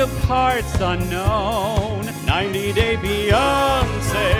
[0.00, 2.06] To parts unknown.
[2.24, 4.32] 90 Day Beyonce.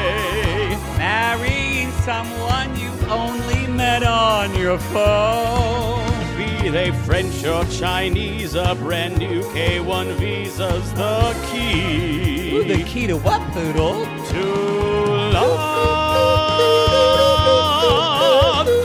[0.96, 6.08] Marrying someone you only met on your phone.
[6.38, 12.56] Be they French or Chinese, a brand new K1 visa's the key.
[12.56, 14.06] Ooh, the key to what, Poodle?
[14.30, 14.44] to
[15.34, 15.66] love.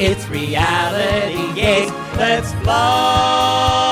[0.01, 3.84] It's reality, yes, let's love.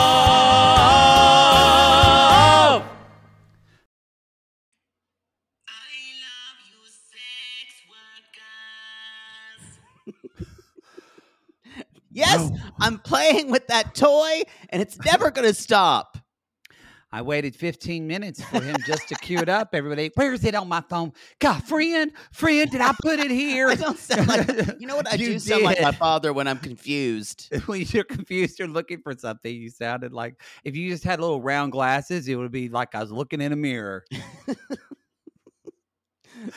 [12.14, 16.18] Yes, I'm playing with that toy and it's never going to stop.
[17.14, 19.70] I waited 15 minutes for him just to cue it up.
[19.74, 21.14] Everybody, where's it on my phone?
[21.38, 23.68] God, friend, friend, did I put it here?
[23.70, 24.48] I don't sound like,
[24.80, 25.08] you know what?
[25.08, 27.54] I You do sound like my father when I'm confused.
[27.68, 29.56] when you're confused, you're looking for something.
[29.56, 33.02] You sounded like if you just had little round glasses, it would be like I
[33.02, 34.04] was looking in a mirror.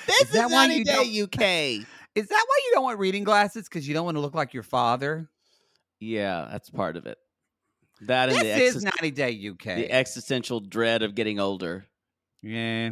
[0.06, 1.86] This Is is, that why you Day UK.
[2.14, 3.68] Is that why you don't want reading glasses?
[3.68, 5.28] Because you don't want to look like your father?
[6.00, 7.18] Yeah, that's part of it.
[8.02, 8.42] That and This
[8.74, 9.64] the, is exis- 90 Day UK.
[9.76, 11.86] the existential dread of getting older.
[12.42, 12.90] yeah.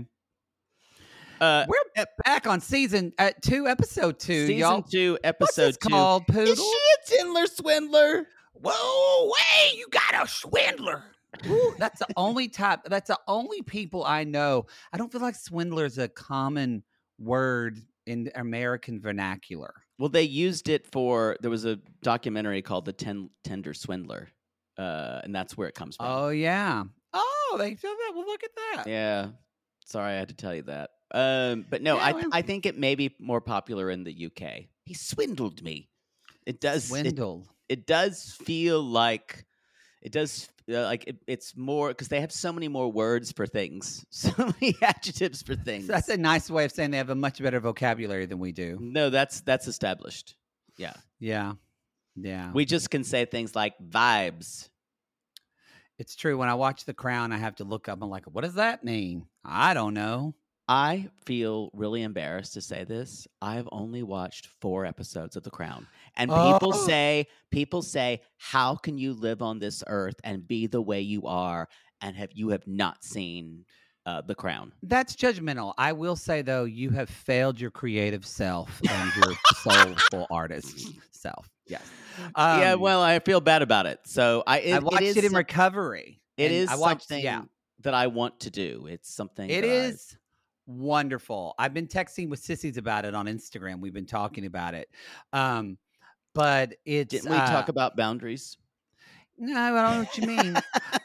[1.41, 4.83] Uh, We're back on season uh, two, episode two, season y'all.
[4.83, 5.89] two, episode two.
[5.91, 6.53] called, Poodle?
[6.53, 8.27] Is she a Tinder swindler?
[8.55, 11.03] Whoa, wait, you got a swindler.
[11.49, 12.81] Ooh, that's the only type.
[12.87, 14.67] That's the only people I know.
[14.93, 16.85] I don't feel like swindler is a common
[17.19, 19.75] word in American vernacular.
[19.99, 24.29] Well, they used it for there was a documentary called The Ten, Tinder Swindler,
[24.77, 26.07] uh, and that's where it comes from.
[26.07, 26.85] Oh yeah.
[27.13, 28.13] Oh, they feel that.
[28.15, 28.87] Well, look at that.
[28.89, 29.29] Yeah.
[29.87, 30.91] Sorry, I had to tell you that.
[31.13, 32.39] Um, but no, Yeah, I.
[32.39, 34.65] I think it may be more popular in the UK.
[34.85, 35.89] He swindled me.
[36.47, 36.87] It does.
[36.87, 37.47] It, Swindle.
[37.69, 39.45] it does feel like
[40.05, 43.47] it does uh, like it, it's more because they have so many more words for
[43.47, 45.87] things, so many adjectives for things.
[45.87, 48.79] That's a nice way of saying they have a much better vocabulary than we do.
[48.81, 50.37] no, that's that's established.
[50.77, 51.55] Yeah, Yeah.
[52.17, 52.53] Yeah.
[52.53, 54.69] we just can say things like vibes.
[55.99, 56.37] it's true.
[56.39, 57.99] When I watch The Crown, I have to look up.
[58.03, 59.27] I'm like, what does that mean?
[59.45, 60.35] I don't know.
[60.67, 63.29] I feel really embarrassed to say this.
[63.43, 65.87] I've only watched four episodes of The Crown.
[66.17, 66.87] And people Oh.
[66.87, 71.27] say, people say, how can you live on this earth and be the way you
[71.27, 71.69] are
[72.01, 73.67] and have you have not seen
[74.07, 74.73] uh, The Crown?
[74.83, 75.75] That's judgmental.
[75.77, 81.47] I will say though, you have failed your creative self and your soulful artist self.
[81.67, 81.83] Yes.
[82.39, 84.01] yeah, Um, well, I feel bad about it.
[84.07, 86.23] So I, it, I watched it, it, is in some- recovery.
[86.39, 87.43] It is I watched, something Yeah,
[87.83, 88.87] that I want to do.
[88.89, 90.17] It's something it that I- is
[90.67, 91.55] wonderful.
[91.59, 93.81] I've been texting with sissies about it on Instagram.
[93.81, 94.89] We've been talking about it.
[95.33, 95.79] Um,
[96.35, 98.57] but it's Didn't we talk uh, about boundaries?
[99.39, 100.57] No, I don't know what you mean.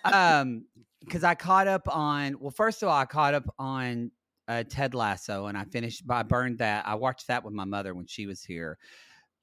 [0.03, 0.65] um,
[0.99, 2.37] because I caught up on.
[2.39, 4.11] Well, first of all, I caught up on
[4.47, 6.03] uh, Ted Lasso, and I finished.
[6.09, 6.87] I burned that.
[6.87, 8.77] I watched that with my mother when she was here.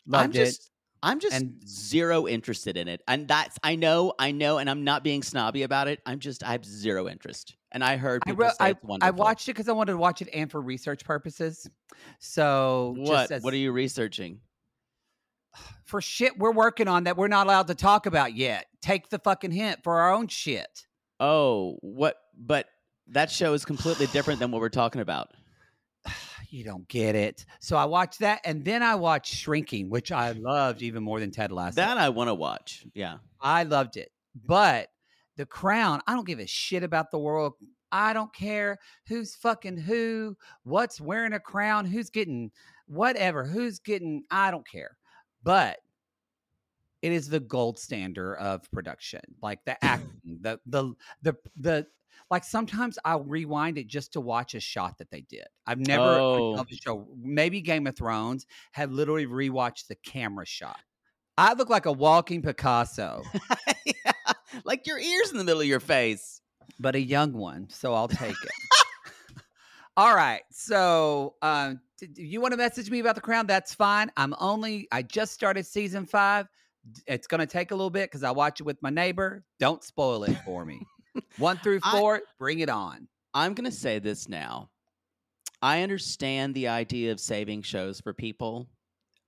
[0.07, 0.71] Loved I'm just it.
[1.07, 3.01] I'm just And- zero interested in it.
[3.09, 6.01] And that's I know, I know, and I'm not being snobby about it.
[6.05, 7.55] I'm just I have zero interest.
[7.73, 9.15] And I heard I, people wrote, say I, it's I wonderful.
[9.17, 11.69] watched it because I wanted to watch it and for research purposes.
[12.19, 13.31] So just what?
[13.31, 14.41] as- What are you researching?
[15.87, 18.67] for shit we're working on that we're not allowed to talk about yet?
[18.83, 20.87] Take the fucking hint for our own shit.
[21.21, 22.67] Oh, what but
[23.09, 25.31] that show is completely different than what we're talking about.
[26.51, 27.45] You don't get it.
[27.61, 31.31] So I watched that, and then I watched Shrinking, which I loved even more than
[31.31, 31.77] Ted Lasso.
[31.77, 32.87] That I want to watch.
[32.95, 33.19] Yeah.
[33.41, 34.11] I loved it.
[34.45, 34.89] But
[35.37, 37.55] The Crown, I don't give a shit about the world.
[37.93, 42.51] I don't care who's fucking who, what's wearing a crown, who's getting
[42.87, 44.97] whatever, who's getting, I don't care.
[45.43, 45.79] But
[47.07, 49.21] it is the gold standard of production.
[49.41, 51.87] Like the acting, the the the the
[52.31, 55.47] like sometimes I'll rewind it just to watch a shot that they did.
[55.67, 56.65] I've never Oh.
[56.71, 60.81] show, maybe Game of Thrones, had literally rewatched the camera shot.
[61.39, 63.23] I look like a walking Picasso,
[63.87, 64.13] yeah.
[64.65, 66.41] Like your ears in the middle of your face.
[66.81, 68.51] but a young one, so I'll take it.
[69.99, 70.43] All right.
[70.51, 71.81] So, um,
[72.17, 73.47] you want to message me about the crown?
[73.47, 74.11] That's fine.
[74.17, 76.47] I'm only, I just started season five.
[77.07, 79.45] It's going to take a little bit because I watch it with my neighbor.
[79.59, 80.81] Don't spoil it for me.
[81.39, 83.09] One through I- four, bring it on.
[83.35, 84.71] I'm going to say this now.
[85.61, 88.69] I understand the idea of saving shows for people.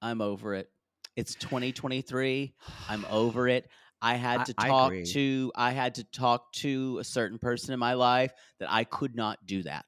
[0.00, 0.70] I'm over it.
[1.16, 2.54] It's 2023.
[2.88, 3.68] I'm over it.
[4.00, 5.04] I had to I talk agree.
[5.06, 9.16] to I had to talk to a certain person in my life that I could
[9.16, 9.86] not do that.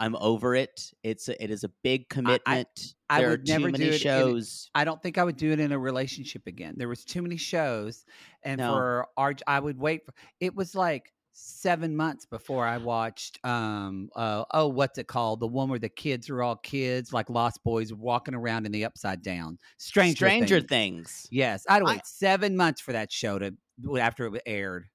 [0.00, 0.92] I'm over it.
[1.04, 2.68] It's a, it is a big commitment.
[3.08, 4.70] I there would are too never do many in- shows.
[4.74, 6.74] I don't think I would do it in a relationship again.
[6.78, 8.04] There was too many shows,
[8.42, 8.72] and No.
[8.72, 10.06] for our, I would wait.
[10.06, 13.38] For, it was like seven months before I watched.
[13.44, 15.40] Um, uh, oh, what's it called?
[15.40, 18.84] The one where the kids are all kids, like Lost Boys, walking around in the
[18.84, 19.58] Upside Down.
[19.78, 20.68] Stranger, Stranger Things.
[20.68, 21.28] Things.
[21.30, 23.54] Yes, I'd I- wait seven months for that show to
[23.98, 24.86] after it aired.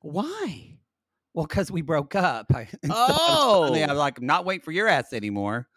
[0.00, 0.78] Why?
[1.34, 2.46] Well, because we broke up.
[2.54, 3.62] I, and so Oh.
[3.62, 5.68] suddenly I was like, I'm not waiting for your ass anymore.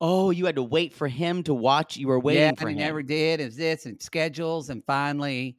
[0.00, 1.96] Oh, you had to wait for him to watch.
[1.96, 2.78] You were waiting yeah, for and him.
[2.78, 3.38] he never did.
[3.40, 5.56] Is this and schedules, and finally.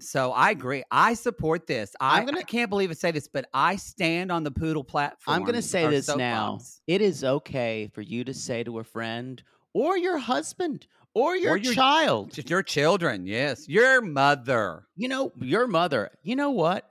[0.00, 0.84] So I agree.
[0.92, 1.94] I support this.
[2.00, 4.84] I, I'm gonna- I can't believe I say this, but I stand on the poodle
[4.84, 5.34] platform.
[5.34, 6.60] I'm going to say or this now.
[6.86, 9.42] It is okay for you to say to a friend
[9.74, 14.86] or your husband or your, your- child, your children, yes, your mother.
[14.96, 16.88] you know, your mother, you know what?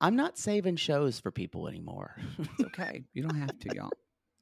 [0.00, 2.16] I'm not saving shows for people anymore.
[2.38, 3.04] It's okay.
[3.12, 3.90] You don't have to, y'all.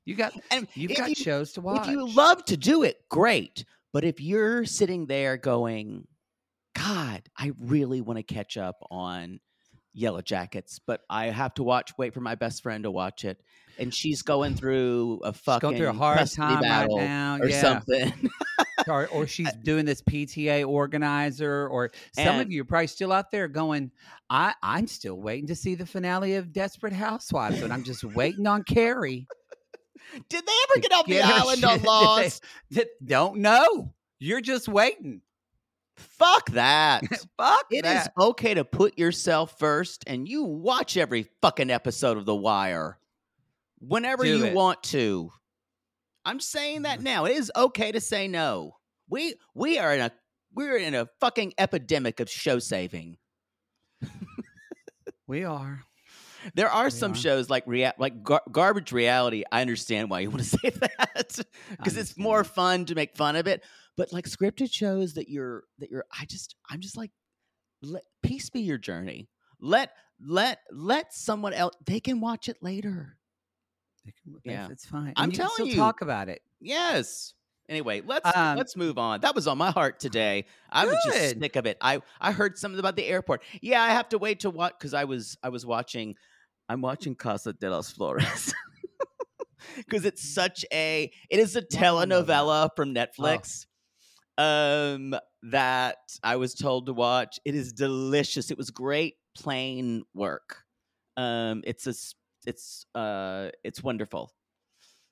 [0.04, 1.86] You got and you've got you, shows to watch.
[1.86, 3.64] if you love to do it, great.
[3.92, 6.06] But if you're sitting there going,
[6.74, 9.40] God, I really want to catch up on
[9.92, 13.40] Yellow Jackets, but I have to watch, wait for my best friend to watch it.
[13.78, 17.38] And she's going through a She's fucking going through a hard time right battle now,
[17.38, 17.60] or yeah.
[17.60, 18.30] something.
[18.88, 23.12] or, or she's uh, doing this PTA organizer, or some of you are probably still
[23.12, 23.90] out there going,
[24.30, 28.46] I, I'm still waiting to see the finale of Desperate Housewives, and I'm just waiting
[28.46, 29.26] on Carrie.
[30.28, 31.80] Did they ever get off the island on shit.
[31.82, 32.44] Did they- Lost?
[32.70, 33.92] did- don't know.
[34.18, 35.20] You're just waiting.
[35.96, 37.02] Fuck that.
[37.36, 42.24] Fuck It is okay to put yourself first and you watch every fucking episode of
[42.24, 42.98] The Wire
[43.80, 44.54] whenever Do you it.
[44.54, 45.30] want to.
[46.24, 47.04] I'm saying that mm-hmm.
[47.04, 47.24] now.
[47.24, 48.76] It is okay to say no.
[49.08, 50.12] We we are in a
[50.54, 53.16] we're in a fucking epidemic of show saving.
[55.26, 55.82] We are.
[56.54, 57.16] There are We some are.
[57.16, 59.42] shows like rea- like gar- garbage reality.
[59.52, 63.36] I understand why you want to say that because it's more fun to make fun
[63.36, 63.62] of it.
[63.96, 67.10] But like scripted shows that you're that you're, I just I'm just like,
[67.82, 69.28] let peace be your journey.
[69.60, 71.74] Let let let someone else.
[71.84, 73.18] They can watch it later.
[74.06, 74.68] They can- Yeah.
[74.70, 75.12] It's fine.
[75.16, 75.76] I'm you can telling still you.
[75.76, 76.40] talk about it.
[76.60, 77.34] Yes.
[77.68, 79.20] Anyway, let's Um, let's move on.
[79.20, 80.46] That was on my heart today.
[80.70, 81.40] I was just Good.
[81.40, 81.76] sick of it.
[81.80, 83.42] I I heard something about the airport.
[83.60, 86.14] Yeah, I have to wait to watch because I was I was watching.
[86.70, 88.54] I'm watching Casa de las Flores
[89.76, 92.42] because it's such a it is a I don't know that.
[92.42, 93.66] telenovela from Netflix.
[94.38, 97.40] Um, that I was told to watch.
[97.44, 98.50] It is delicious.
[98.50, 100.62] It was great plain work.
[101.16, 101.94] Um, it's a
[102.46, 104.32] it's uh it's wonderful.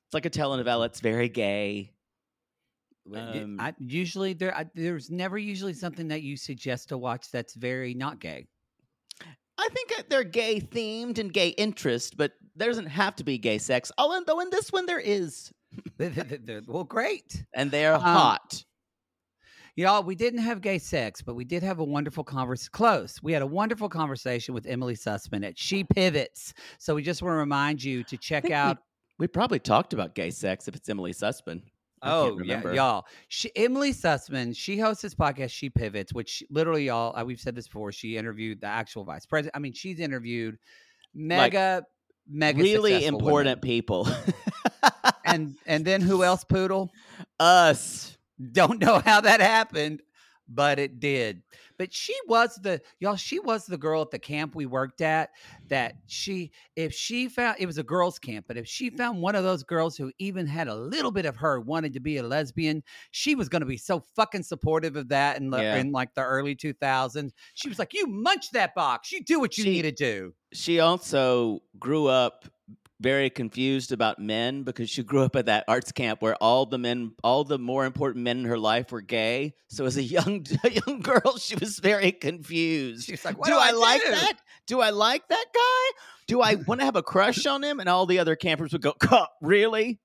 [0.06, 0.86] It's like a telenovela.
[0.86, 1.92] It's very gay.
[3.14, 7.54] Um, I, usually there, I, there's never usually something that you suggest to watch that's
[7.54, 8.46] very not gay.
[9.58, 13.38] I think uh, they're gay themed and gay interest, but there doesn't have to be
[13.38, 13.90] gay sex.
[13.96, 15.52] Although in this one there is,
[15.98, 17.44] They- they- they- well, great.
[17.54, 18.64] and they're Um, hot.
[19.76, 22.70] Y'all, we didn't have gay sex, but we did have a wonderful conversation.
[22.72, 23.22] Close.
[23.22, 26.54] We had a wonderful conversation with Emily Sussman at She Pivots.
[26.78, 28.78] So we just want to remind you to check think we- out.
[29.18, 31.62] We probably talked about gay sex if it's Emily Sussman.
[32.02, 33.06] I Oh yeah, y'all.
[33.28, 35.50] She, Emily Sussman, she hosts this podcast.
[35.50, 37.16] She pivots, which literally, y'all.
[37.18, 37.92] uh, We've said this before.
[37.92, 39.56] She interviewed the actual vice president.
[39.56, 40.58] I mean, she's interviewed
[41.14, 41.84] mega,
[42.28, 43.28] mega really successful women.
[43.28, 44.08] important people.
[45.24, 46.44] And and then who else?
[46.44, 46.90] Poodle.
[47.40, 48.16] us.
[48.52, 50.02] Don't know how that happened,
[50.46, 51.42] but it did.
[51.78, 53.16] But she was the y'all.
[53.16, 55.30] She was the girl at the camp we worked at.
[55.68, 58.96] That she, if she found it was a girls' camp, but if she mm-hmm.
[58.96, 62.00] found one of those girls who even had a little bit of her wanted to
[62.00, 65.58] be a lesbian, she was going to be so fucking supportive of that in, the,
[65.58, 65.76] Yeah.
[65.76, 67.32] in like the early two thousands.
[67.54, 69.12] She was like, "You munch that box.
[69.12, 72.46] You do what you She- need to do." She also grew up
[73.00, 76.78] very confused about men because she grew up at that arts camp where all the
[76.78, 79.54] men, all the more important men in her life were gay.
[79.68, 83.06] So as a young a young girl, she was very confused.
[83.06, 84.34] She's like, do, do I, I like that?
[84.66, 86.00] Do I like that guy?
[86.26, 87.78] Do I want to have a crush on him?
[87.78, 88.94] And all the other campers would go,
[89.40, 90.00] "Really?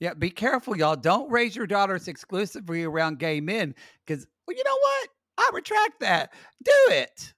[0.00, 0.96] Yeah, be careful, y'all.
[0.96, 5.08] Don't raise your daughters exclusively around gay men because, well, you know what?
[5.38, 6.32] I retract that.
[6.64, 7.34] Do it.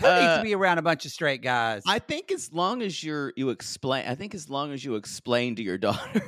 [0.00, 1.82] Who needs Uh, to be around a bunch of straight guys?
[1.86, 5.54] I think as long as you're you explain, I think as long as you explain
[5.56, 6.22] to your daughter,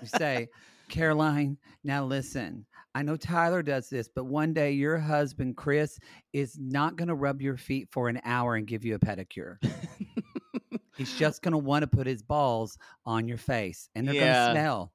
[0.00, 0.48] You say,
[0.88, 2.66] Caroline, now listen.
[2.94, 5.98] I know Tyler does this, but one day your husband, Chris,
[6.34, 9.56] is not going to rub your feet for an hour and give you a pedicure.
[10.98, 12.76] He's just going to want to put his balls
[13.06, 14.20] on your face and they're Yeah.
[14.20, 14.92] going to smell.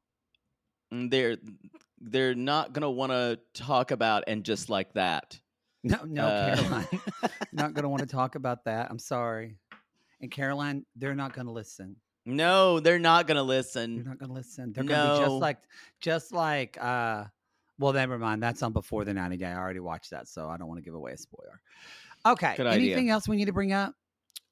[0.93, 1.37] Mm, they're
[1.99, 5.37] they're not gonna want to talk about and just like that.
[5.87, 6.87] No, no, Uh, Caroline.
[7.51, 8.89] not going to want to talk about that.
[8.89, 9.57] I'm sorry.
[10.21, 11.95] And Caroline, they're not going to listen.
[12.25, 13.95] no, they're not gonna listen.
[13.95, 14.73] They're not going to listen.
[14.73, 15.57] They're going to be just like,
[16.01, 17.25] just like, uh,
[17.79, 18.41] well, never mind.
[18.41, 19.45] That's on before the 90 day.
[19.45, 21.61] I already watched that, so I don't want to give away a spoiler.
[22.25, 22.55] Okay.
[22.57, 22.93] Good idea.
[22.93, 23.93] Anything else we need to bring up?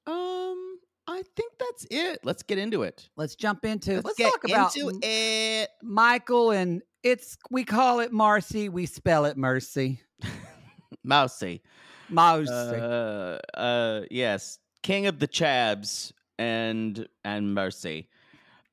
[0.07, 0.77] Um,
[1.07, 2.19] I think that's it.
[2.23, 3.09] Let's get into it.
[3.17, 4.01] Let's jump into.
[4.01, 5.69] Let's, get talk about into it.
[5.81, 7.37] Michael and it's.
[7.49, 8.69] We call it Marcy.
[8.69, 10.01] We spell it Mercy.
[11.05, 11.61] Mousy.
[12.09, 12.51] Marcy.
[12.51, 18.09] Uh, uh, yes, King of the Chavs and and Mercy.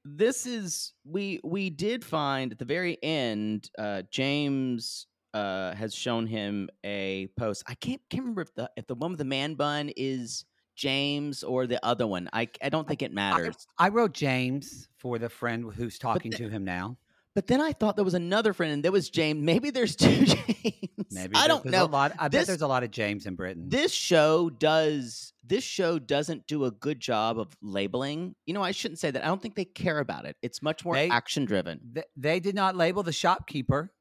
[0.05, 3.71] This is we we did find at the very end.
[3.79, 7.62] Uh, James uh has shown him a post.
[7.67, 11.43] I can't can't remember if the if the one with the man bun is James
[11.43, 12.29] or the other one.
[12.33, 13.67] I I don't think it matters.
[13.79, 16.99] I wrote James for the friend who's talking the- to him now.
[17.35, 19.41] But then I thought there was another friend, and there was James.
[19.43, 20.75] Maybe there's two James.
[21.11, 21.85] Maybe I don't know.
[21.85, 22.12] A lot.
[22.19, 23.69] I This- bet there's a lot of James in Britain.
[23.69, 28.71] this show does this show doesn't do a good job of labeling you know i
[28.71, 31.45] shouldn't say that i don't think they care about it it's much more They- action
[31.47, 33.93] driven Th- they did not label the shopkeeper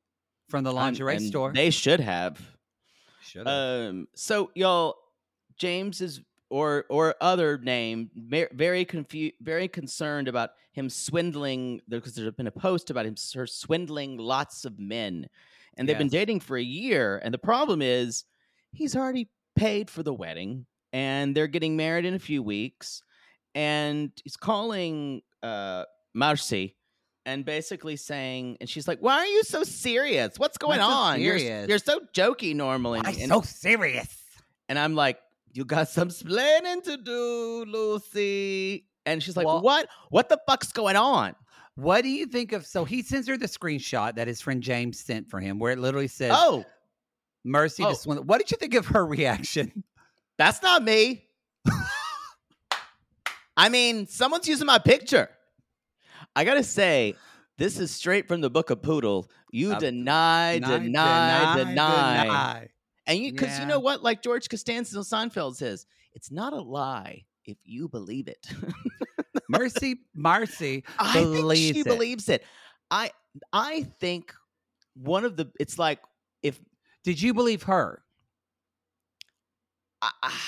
[0.49, 1.51] from the lingerie store.
[1.51, 2.39] they should have
[3.23, 4.95] Should um so y'all
[5.57, 6.21] james is
[6.51, 8.11] or or other name
[8.53, 13.47] very confused very concerned about him swindling because there's been a post about him her
[13.47, 15.27] swindling lots of men.
[15.77, 18.25] And they've been dating for a year and the problem is
[18.71, 23.01] he's already paid for the wedding and they're getting married in a few weeks
[23.55, 26.75] and he's calling uh marcy
[27.25, 30.37] and basically saying and she's like why are you so serious?
[30.37, 31.21] What's going What's so on?
[31.21, 32.99] You're, you're so jokey normally.
[33.03, 34.17] And, so serious?
[34.71, 35.19] and i'm like
[35.53, 40.71] you got some splaining to do lucy and she's like Well- what what the fuck's
[40.71, 41.35] going on
[41.75, 42.65] What do you think of?
[42.65, 45.79] So he sends her the screenshot that his friend James sent for him, where it
[45.79, 46.65] literally says, oh
[47.45, 47.89] "Mercy Oh.
[47.91, 49.83] to swindle." What did you think of her reaction?
[50.37, 51.23] that's not me
[53.57, 55.29] i mean someone's using my picture
[56.35, 57.13] i gotta say
[57.57, 62.69] this is straight from the book of poodle you Uh, deny deny deny,
[63.11, 66.61] And you, because you know what, like George Costanza on Seinfeld says, it's not a
[66.61, 68.47] lie if you believe it.
[69.49, 71.85] Mercy, Marcy I think she it.
[71.85, 72.43] believes it.
[72.89, 73.11] I
[73.53, 74.33] I think
[74.93, 75.99] one of the it's like
[76.43, 76.59] if
[77.03, 78.01] Did you believe her?
[80.01, 80.39] I, I-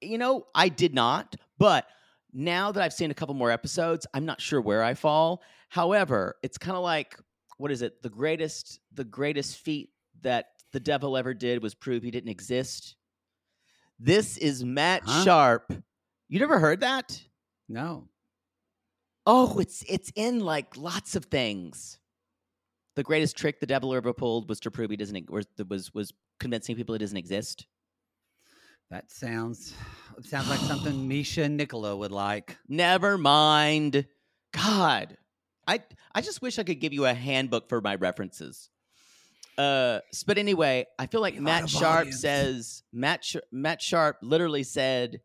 [0.00, 1.84] you know I did not, but
[2.32, 5.42] now that I've seen a couple more episodes, I'm not sure where I fall.
[5.70, 7.18] However, it's kind of like
[7.56, 8.00] what is it?
[8.02, 9.90] The greatest the greatest feat
[10.22, 12.96] that the devil ever did was prove he didn't exist.
[13.98, 15.24] This is Matt Huh?
[15.24, 15.72] Sharp.
[16.28, 17.20] You never heard that?
[17.68, 18.08] No.
[19.26, 21.98] Oh, it's it's in like lots of things.
[22.96, 26.12] The greatest trick the devil ever pulled was to prove he doesn't was was was
[26.40, 27.66] convincing people it doesn't exist.
[28.90, 29.74] That sounds
[30.22, 32.56] sounds like something Misha and Nicola would like.
[32.68, 34.06] Never mind.
[34.52, 35.16] God,
[35.66, 35.82] I
[36.14, 38.70] I just wish I could give you a handbook for my references.
[39.58, 42.20] Uh, but anyway, I feel like Be a lot Matt Sharp volumes.
[42.20, 45.20] says Matt Sh- Matt Sharp literally said,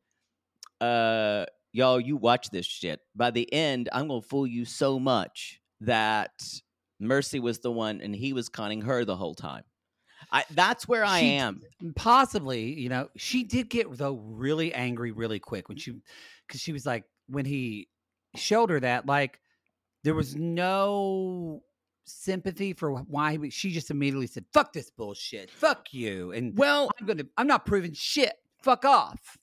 [0.82, 3.00] "Uh, y'all, you watch this shit.
[3.16, 6.32] By the end, I'm gonna fool you so much that
[7.00, 9.64] Mercy was the one, and he was conning her the whole time.
[10.32, 11.62] I that's where I She- am.
[11.96, 16.00] possibly you know she did get though really angry really quick when she
[16.48, 17.90] because she was like when he
[18.36, 19.40] showed her that like
[20.06, 21.62] there was no
[22.06, 26.90] sympathy for why he, she just immediately said fuck this bullshit fuck you and Well,
[27.00, 29.38] i'm gonna i'm not proving shit fuck off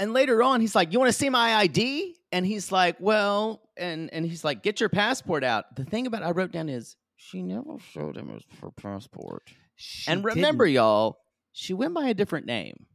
[0.00, 3.62] and later on, he's like, "You want to see my ID?" And he's like, "Well,"
[3.76, 6.96] and and he's like, "Get your passport out." The thing about I wrote down is
[7.16, 9.44] she never showed him her passport.
[9.76, 10.74] She and remember, didn't.
[10.74, 11.18] y'all,
[11.52, 12.86] she went by a different name.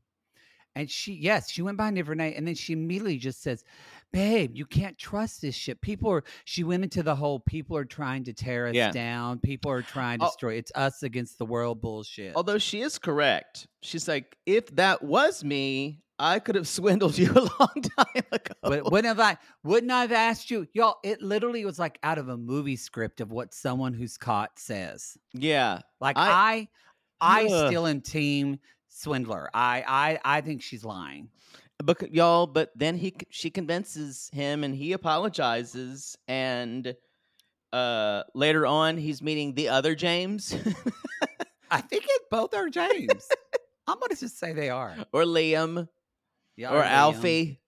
[0.76, 3.64] and she yes she went by a different name and then she immediately just says
[4.12, 5.82] babe you can't trust this shit.
[5.82, 8.92] People are she went into the whole people are trying to tear us Yeah.
[8.92, 9.40] down.
[9.40, 10.28] People are trying to Oh.
[10.30, 12.36] destroy it's us against the world bullshit.
[12.36, 17.32] Although she is correct, she's like, "If that was me, I could have swindled you
[17.32, 21.22] a long time ago." but wouldn't have I wouldn't I have asked you y'all it
[21.22, 25.18] literally was like out of a movie script of what someone who's caught says.
[25.34, 26.68] Yeah, like I-
[27.22, 29.50] I I, still am team swindler.
[29.54, 29.84] I
[30.26, 31.30] I I think she's lying
[31.84, 36.96] But y'all, but then he she convinces him and he apologizes and
[37.72, 40.56] uh later on he's meeting the other James
[41.72, 43.28] I think it both are James
[43.88, 45.88] I'm gonna just say they are or Liam
[46.58, 46.88] Yeah, or Liam.
[46.88, 47.62] Alfie.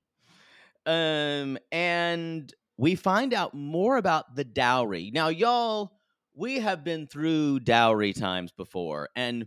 [0.87, 5.11] Um and we find out more about the dowry.
[5.13, 5.99] Now y'all,
[6.33, 9.45] we have been through dowry times before and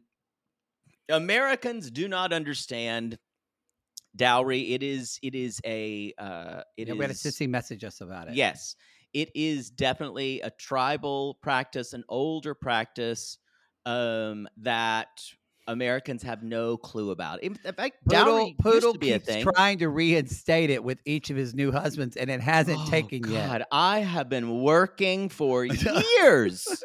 [1.08, 3.18] Americans do not understand
[4.16, 4.72] dowry.
[4.72, 8.28] It is it is a uh it Yeah, we had a sissy message us about
[8.28, 8.34] it.
[8.34, 8.76] Yes,
[9.12, 13.38] it is definitely a tribal practice, an older practice
[13.86, 15.08] um, that
[15.66, 17.42] Americans have no clue about.
[17.42, 19.44] In fact, Poodle, dowry used Poodle to be a keeps thing.
[19.54, 23.20] trying to reinstate it with each of his new husbands, and it hasn't Oh, taken
[23.20, 23.68] God, yet.
[23.72, 25.64] I have been working for
[26.18, 26.84] years,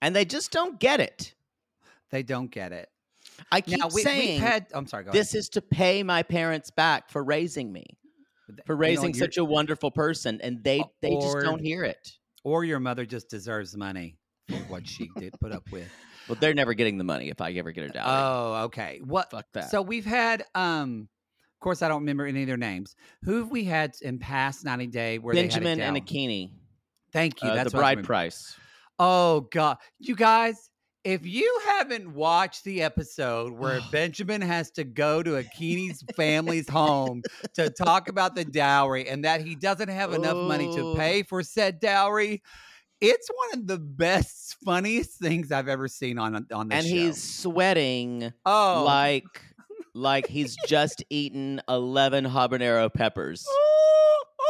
[0.00, 1.34] and they just don't get it.
[2.10, 2.88] They don't get it.
[3.50, 4.66] I keep now we, saying we've had.
[4.72, 5.04] I'm sorry.
[5.04, 7.84] Go this is to pay my parents back for raising me,
[8.48, 8.60] ahead.
[8.66, 12.08] for You know, raising such a wonderful person, and they they just don't hear it.
[12.44, 14.18] Or your mother just deserves money
[14.48, 15.90] for what she did put up with.
[16.28, 18.04] Well, they're never getting the money if I ever get a dowry.
[18.08, 19.00] Oh, okay.
[19.04, 19.30] What?
[19.30, 19.70] Fuck that.
[19.70, 20.44] So we've had.
[20.56, 21.08] um
[21.54, 22.96] Of course, I don't remember any of their names.
[23.22, 26.04] Who have we had in past 90 day where Benjamin they had and down?
[26.04, 26.50] Akinyi,
[27.12, 27.50] Thank you.
[27.50, 28.56] uh, That's the bride price.
[28.98, 30.70] Oh God, you guys,
[31.06, 37.22] if you haven't watched the episode where Benjamin has to go to Akinyi's family's home
[37.54, 40.94] to talk about the dowry and that he doesn't have enough money to Oh.
[40.96, 42.42] pay for said dowry,
[43.00, 46.90] it's one of the best, funniest things I've ever seen on on the and show.
[46.90, 49.24] And he's sweating oh like
[49.94, 53.46] like he's just eaten 11 habanero peppers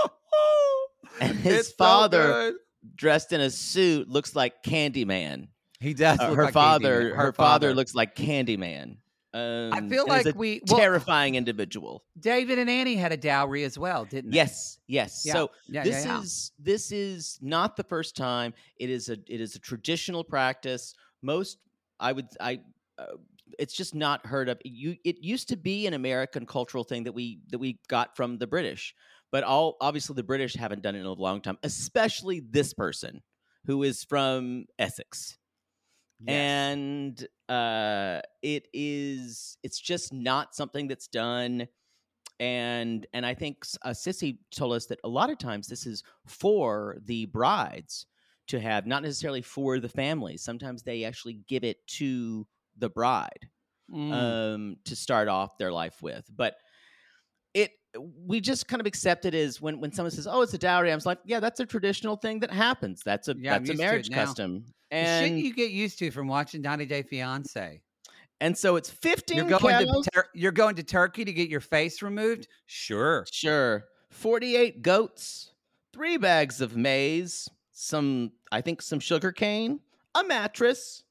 [1.21, 2.55] and his It's father good.
[2.95, 5.49] dressed in a suit looks like candyman
[5.87, 6.19] he does.
[6.19, 7.17] Uh, look her like father Candyman.
[7.17, 8.97] her, father looks like candyman
[9.35, 13.65] um, I feel like a we well, terrifying individual David and Annie had a dowry
[13.65, 14.37] as well, didn't they?
[14.37, 16.21] yes yes Yeah, so yeah, this yeah, yeah.
[16.23, 20.95] is this is not the first time it is a it is a traditional practice
[21.23, 21.59] most
[22.01, 22.61] i would i
[22.99, 23.05] uh,
[23.59, 27.13] it's just not heard of you it used to be an american cultural thing that
[27.13, 28.95] we that we got from the british
[29.31, 33.23] but all obviously the british haven't done it in a long time especially this person
[33.67, 35.39] who is from essex
[36.19, 36.79] Yes.
[36.79, 41.69] and uh it is it's just not something that's done
[42.41, 46.03] and and i think uh, sissy told us that a lot of times this is
[46.27, 48.07] for the brides
[48.49, 52.47] to have not necessarily for the families sometimes they actually give it to
[52.79, 53.49] the bride
[53.89, 54.37] Mm.
[54.53, 56.57] um to start off their life with but
[57.57, 57.71] it
[58.29, 60.93] we just kind of accept it as when when someone says oh it's a dowry
[60.93, 63.81] i'm like yeah that's a traditional thing that happens that's a Yeah, that's a used
[63.81, 67.03] to it marriage custom The and shit you get used to from watching 90 Day
[67.03, 67.81] Fiance.
[68.41, 70.05] and so it's 15 You're going cows.
[70.05, 72.49] to Tur- you're going to Turkey to get your face removed?
[72.67, 73.25] Sure.
[73.33, 73.85] Sure.
[74.11, 75.53] 48 goats,
[75.95, 79.81] three bags of maize, some, I think, some sugar cane,
[80.15, 81.03] a mattress,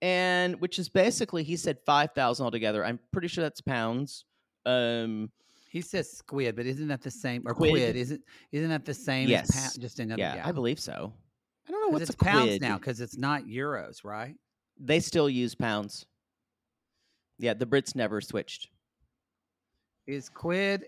[0.00, 2.84] and which is basically, he said 5,000 altogether.
[2.84, 4.24] I'm pretty sure that's pounds.
[4.66, 5.30] Um,
[5.72, 7.42] He says squid, but isn't that the same?
[7.46, 7.70] Or Quid.
[7.70, 7.96] quid?
[7.96, 8.20] Isn't
[8.52, 9.26] isn't that the same?
[9.28, 9.48] Yes.
[9.56, 10.20] As pound, just another.
[10.20, 11.14] yeah, Yeah, I believe so.
[11.66, 12.60] I don't know what's it's a pounds quid.
[12.60, 14.34] now because it's not euros, right?
[14.78, 16.04] They still use pounds.
[17.38, 18.68] Yeah, the Brits never switched.
[20.06, 20.84] Is quid?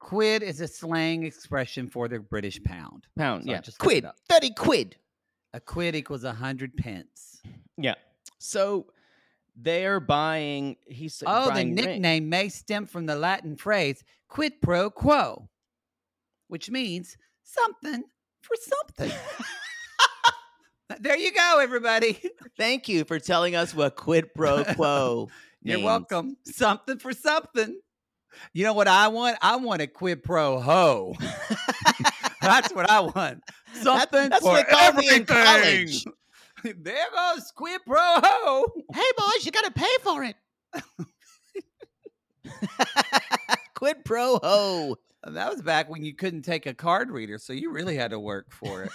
[0.00, 3.06] Quid is a slang expression for the British pound.
[3.16, 3.60] Pound, So yeah.
[3.62, 4.96] just Quid, 30 quid.
[5.54, 7.40] A quid equals a hundred pence.
[7.78, 7.94] Yeah.
[8.38, 8.88] So
[9.56, 15.48] they're buying, he's Oh, the nickname may stem from the Latin phrase quid pro quo,
[16.48, 18.04] which means something
[18.42, 19.12] for something.
[21.00, 22.20] There you go, everybody.
[22.56, 25.28] Thank you for telling us what quid pro quo.
[25.62, 26.36] You're welcome.
[26.44, 27.80] Something for something.
[28.52, 29.36] You know what I want?
[29.42, 31.14] I want a quid pro ho.
[32.40, 33.42] That's what I want.
[33.74, 36.12] Something that's for they me in everything.
[36.66, 36.76] College.
[36.82, 38.64] there goes quid pro ho.
[38.92, 40.36] Hey, boys, you got to pay for it.
[43.74, 44.96] quid pro ho.
[45.28, 48.20] That was back when you couldn't take a card reader, so you really had to
[48.20, 48.90] work for it.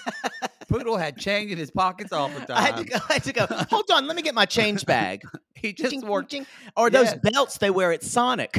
[0.70, 2.56] Poodle had change in his pockets all the time.
[2.58, 2.96] I had to go.
[3.10, 3.46] I had to go.
[3.70, 5.24] Hold on, let me get my change bag.
[5.56, 6.32] He just Ching, worked.
[6.32, 6.48] ching.
[6.78, 8.58] Or those belts they wear at Sonic.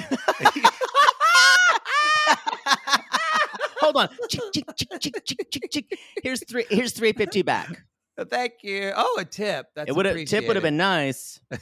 [3.80, 4.08] Hold on.
[4.28, 5.98] Chick, chick, chick, chick, chick, chick, chick.
[6.22, 6.66] Here's three.
[6.68, 7.82] Here's three fifty back.
[8.28, 8.92] Thank you.
[8.94, 9.66] Oh, a tip.
[9.74, 11.40] That's it would have tip would have been nice.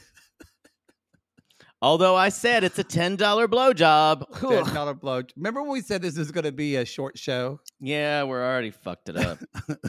[1.83, 4.39] Although I said it's a ten dollar blowjob.
[4.65, 5.23] ten dollar blow.
[5.35, 7.59] Remember when we said this was going to be a short show?
[7.79, 9.39] Yeah, we're already fucked it up.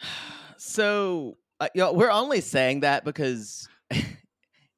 [0.58, 3.66] so, uh, you know, we're only saying that because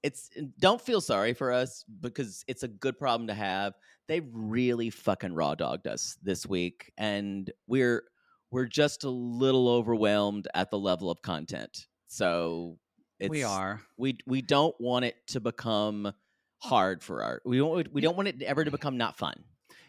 [0.03, 3.75] it's don't feel sorry for us because it's a good problem to have.
[4.07, 8.05] They really fucking raw dogged us this week, and we're
[8.51, 11.87] we're just a little overwhelmed at the level of content.
[12.09, 12.79] So
[13.19, 13.81] it's, we are.
[13.97, 16.13] we we don't want it to become
[16.59, 19.35] hard for our we don't we don't want it ever to become not fun.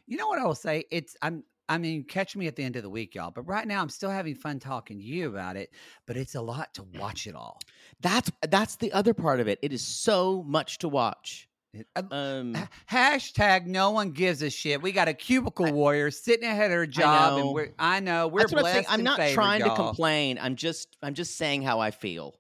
[0.06, 0.86] You know what I will say?
[0.92, 3.32] It's I'm I mean, catch me at the end of the week, y'all.
[3.32, 5.70] But right now I'm still having fun talking to you about it,
[6.06, 7.60] but it's a lot to watch it all.
[8.02, 9.58] That's that's the other part of it.
[9.62, 11.48] It is so much to watch.
[11.96, 12.56] Uh, Um,
[12.90, 14.82] Hashtag no one gives a shit.
[14.82, 17.46] We got a cubicle warrior sitting ahead of her job, know.
[17.46, 18.92] and we're I know we're that's what I'm blessed.
[18.92, 19.76] I'm not favored, trying to y'all.
[19.76, 20.38] complain.
[20.42, 22.36] I'm just I'm just saying how I feel.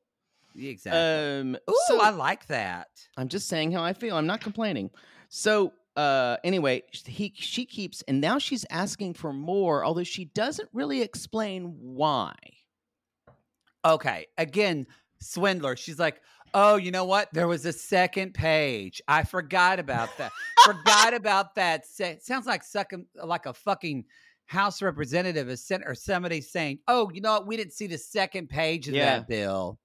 [0.60, 1.39] Exactly.
[1.39, 2.89] Um, Ooh, so I like that.
[3.15, 4.17] I'm just saying how I feel.
[4.17, 4.89] I'm not complaining.
[5.30, 10.67] So uh anyway, he she keeps and now she's asking for more, although she doesn't
[10.74, 12.34] really explain why.
[13.86, 14.28] Okay.
[14.38, 14.88] Again,
[15.22, 15.76] swindler.
[15.76, 16.22] She's like,
[16.54, 17.30] oh, you know what?
[17.34, 19.02] There was a second page.
[19.08, 20.32] I forgot about that.
[20.66, 21.86] forgot about that.
[21.86, 24.06] Se- sounds like sucking like a fucking
[24.46, 27.48] House representative is sent or somebody saying, "Oh, you know what?
[27.48, 29.20] We didn't see the second page of Yeah.
[29.20, 29.80] that bill."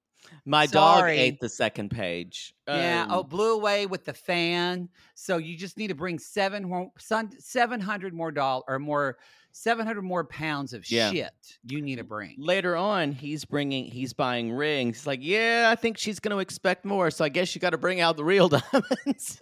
[0.44, 2.52] My dog ate the second page.
[2.66, 3.04] yeah.
[3.04, 4.88] Um, Oh, blew away with the fan.
[5.14, 6.90] So you just need to bring seven
[7.38, 9.18] seven hundred more dollars or more,
[9.56, 11.10] seven hundred more pounds of Yeah.
[11.10, 11.32] shit.
[11.64, 12.34] You need to bring.
[12.38, 16.40] later on he's bringing he's buying rings he's like yeah i think she's going to
[16.40, 19.38] expect more so i guess you got to bring out the real diamonds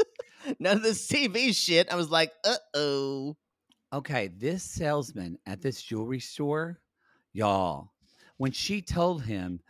[0.58, 3.36] none of this tv shit i was like uh-oh
[3.92, 6.80] Okay, this salesman at this jewelry store,
[7.32, 7.92] y'all,
[8.38, 9.60] when she told him,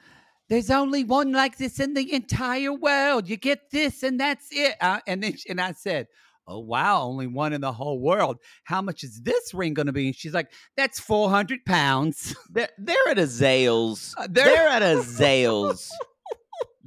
[0.49, 3.29] there's only one like this in the entire world.
[3.29, 4.77] You get this and that's it.
[4.81, 6.07] Uh, and then and I said,
[6.47, 8.39] "Oh wow, only one in the whole world.
[8.65, 12.69] How much is this ring going to be?" And she's like, "That's 400 pounds." they're,
[12.79, 15.89] they're at a zales Uh, they're, they're- at a zales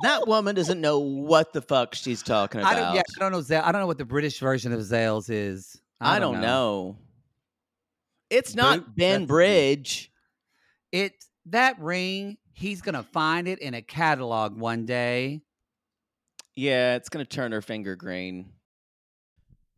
[0.02, 2.96] that woman doesn't know what the fuck she's talking about I don't.
[2.96, 3.42] Yeah, I don't know.
[3.42, 5.82] Zale- I don't know what the British version of Zales is.
[6.00, 6.98] I don't know.
[8.30, 10.12] it's not ben bridge
[10.92, 11.14] It
[11.48, 12.38] that ring.
[12.54, 15.42] He's gonna find it in a catalog one day.
[16.56, 18.52] yeah it's going to turn her finger green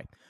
[0.00, 0.29] apply.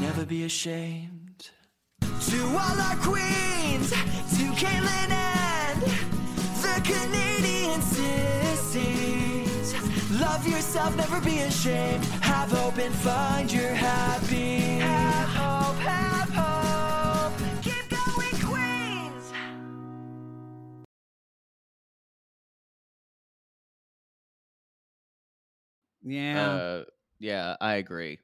[0.00, 1.50] never be ashamed.
[2.00, 5.82] To all our queens, to Caitlin and
[6.62, 9.74] the Canadian sissies.
[10.20, 12.04] Love yourself, never be ashamed.
[12.22, 14.78] Have hope and find your happy.
[14.78, 17.34] Have hope, have hope.
[17.62, 19.32] Keep going, Queens.
[26.02, 26.50] Yeah.
[26.50, 26.84] Uh,
[27.18, 28.18] yeah, I agree.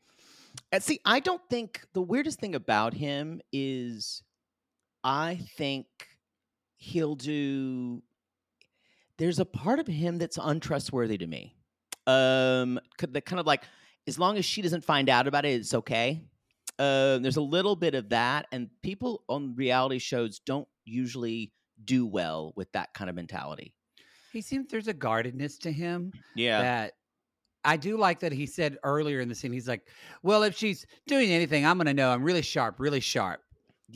[0.72, 4.22] And see, I don't think the weirdest thing about him is
[5.04, 5.86] I think
[6.76, 8.02] he'll do
[9.16, 11.56] there's a part of him that's untrustworthy to me.
[12.06, 13.64] Um that kind of like
[14.06, 16.22] as long as she doesn't find out about it, it's okay.
[16.78, 21.52] Uh, there's a little bit of that, and people on reality shows don't usually
[21.84, 23.74] do well with that kind of mentality.
[24.32, 26.62] he seems there's a guardedness to him Yeah.
[26.62, 26.92] that
[27.68, 29.86] I do like that he said earlier in the scene, he's like,
[30.22, 33.40] Well, if she's doing anything, I'm gonna know I'm really sharp, really sharp.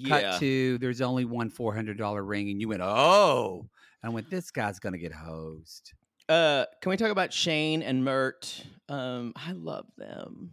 [0.08, 3.68] Cut to there's only one four hundred dollar ring, and you went, Oh,
[4.02, 5.92] I went, This guy's gonna get hosed.
[6.28, 8.64] Uh, can we talk about Shane and Mert?
[8.88, 10.50] Um, I love them.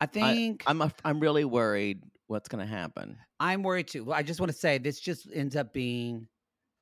[0.00, 3.18] I think I'm a, I'm really worried what's going to happen.
[3.38, 4.04] I'm worried too.
[4.04, 6.26] Well, I just want to say this just ends up being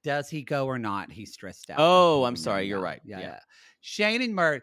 [0.05, 1.11] does he go or not?
[1.11, 1.77] He's stressed out.
[1.81, 3.01] Oh, I'm sorry, you're right.
[3.05, 3.27] Yeah, Yeah.
[3.27, 3.39] yeah.
[3.81, 4.63] Shane and Mert.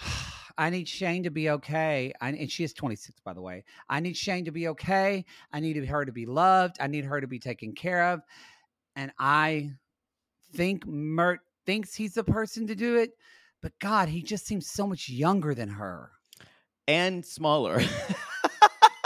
[0.58, 2.12] I need Shane to be okay.
[2.20, 3.64] I, and she is 26, by the way.
[3.90, 5.24] I need Shane to be okay.
[5.52, 6.76] I need her to be loved.
[6.80, 8.22] I need her to be taken care of.
[8.94, 9.72] And I
[10.54, 13.10] think Mert thinks he's the person to do it.
[13.60, 16.10] But God, he just seems so much younger than her
[16.88, 17.82] And smaller.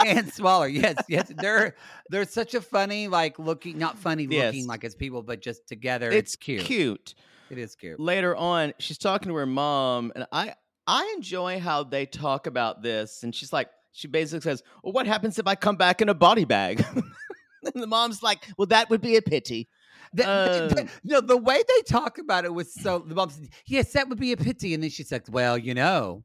[0.05, 0.67] and smaller.
[0.67, 1.31] Yes, yes.
[1.35, 1.75] They're
[2.09, 4.67] they're such a funny, like looking, not funny looking Yes.
[4.67, 6.09] like as people, but just together.
[6.11, 6.63] it's cute.
[6.63, 7.15] cute.
[7.49, 7.99] It is cute.
[7.99, 10.53] Later on, she's talking to her mom, and I
[10.87, 13.23] I enjoy how they talk about this.
[13.23, 16.13] And she's like, she basically says, "Well, what happens if I come back in a
[16.13, 19.67] body bag?" and the mom's like, "Well, that would be a pity."
[20.13, 22.99] The, the- the- Um, no, the way they talk about it was so.
[22.99, 25.73] The mom said, "Yes, that would be a pity," and then she said, "Well, you
[25.73, 26.23] know,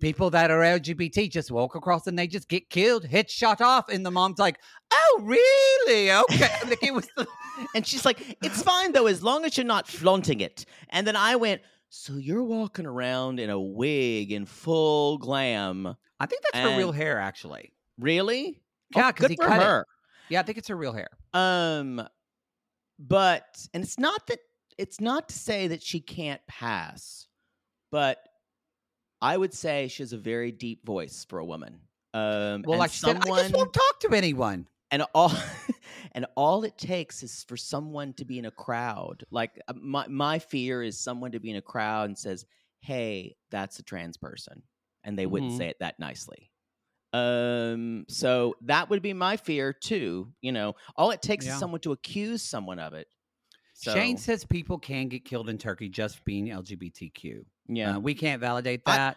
[0.00, 3.88] people that are LGBT just walk across and they just get killed, head shot off."
[3.88, 4.58] And the mom's like,
[4.92, 6.12] "Oh, really?
[6.12, 7.08] Okay." like it was.
[7.74, 11.16] And she's like, "It's fine though, as long as you're not flaunting it." And then
[11.16, 11.60] I went,
[11.90, 16.92] "So you're walking around in a wig in full glam, I think that's her real
[16.92, 17.72] hair, actually.
[17.98, 19.62] really?" Yeah, Oh, 'cause good he for cut it.
[19.62, 19.86] her.
[20.28, 21.08] Yeah, I think it's her real hair.
[21.32, 22.06] Um,
[22.98, 24.40] but and it's not that
[24.78, 27.28] it's not to say that she can't pass,
[27.90, 28.28] but
[29.22, 31.82] I would say she has a very deep voice for a woman.
[32.14, 34.68] Um, Well, and like she said, I someone, just won't talk to anyone.
[34.90, 35.32] And all
[36.12, 39.24] and all it takes is for someone to be in a crowd.
[39.30, 42.44] Like uh, my my fear is someone to be in a crowd and says,
[42.80, 44.62] "Hey, that's a trans person,"
[45.04, 45.58] and they wouldn't Mhm.
[45.58, 46.50] say it that nicely.
[47.12, 50.32] Um, so that would be my fear too.
[50.42, 51.54] You know, all it takes Yeah.
[51.54, 53.08] is someone to accuse someone of it.
[53.74, 57.44] So, Shane says people can get killed in Turkey just being LGBTQ.
[57.68, 59.16] "Yeah, Uh, we can't validate I- that.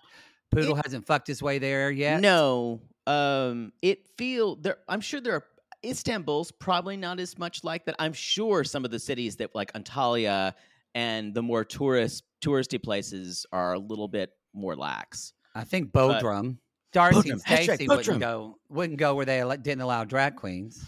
[0.52, 2.22] Poodle hasn't fucked his way there yet.
[2.22, 4.78] no." Um, it feel there.
[4.88, 5.46] I'm sure there are.
[5.86, 7.96] Istanbul's probably not as much like that.
[8.00, 10.54] I'm sure some of the cities that like Antalya
[10.96, 15.34] and the more tourist touristy places are a little bit more lax.
[15.56, 16.58] I think But- Bodrum,
[16.94, 20.84] Darcy Bodrum, and hashtag Stacy wouldn't go wouldn't go where they didn't allow drag queens.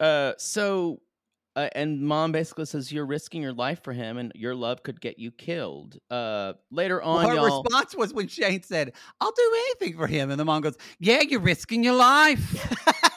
[0.00, 1.00] Uh, so,
[1.56, 5.00] uh, and mom basically says you're risking your life for him, and your love could
[5.00, 5.96] get you killed.
[6.10, 7.62] Uh, later on, Her y'all.
[7.62, 11.20] response was when Shane said, "I'll do anything for him," and the mom goes, "Yeah,
[11.22, 12.82] you're risking your life.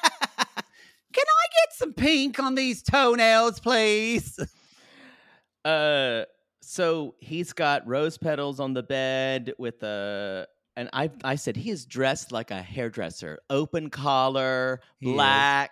[1.17, 4.39] Can I get some pink on these toenails, please?"
[5.65, 6.23] uh,
[6.61, 10.47] so he's got rose petals on the bed with a.
[10.75, 15.71] And I, I said he is dressed like a hairdresser, open collar, He black.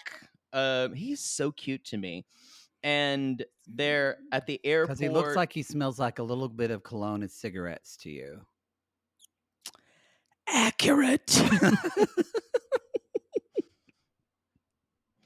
[0.51, 2.25] Um, he's so cute to me.
[2.81, 4.97] And they're at the airport.
[4.97, 8.09] Because he looks like he smells like a little bit of cologne and cigarettes to
[8.09, 8.41] you.
[10.47, 11.39] accurate.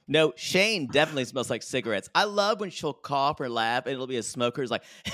[0.10, 2.10] no, Shane definitely smells like cigarettes.
[2.16, 4.84] I love when she'll cough or laugh and it'll be a smoker who's like,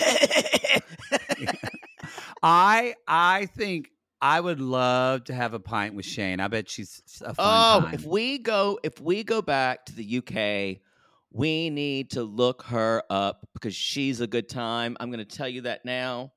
[2.42, 6.40] I I think I would love to have a pint with Shane.
[6.40, 7.94] I bet she's a fun oh, time.
[7.94, 10.82] if we go, if we go back to the UK,
[11.30, 14.96] we need to look her up because she's a good time.
[15.02, 16.32] I'm going to tell you that now.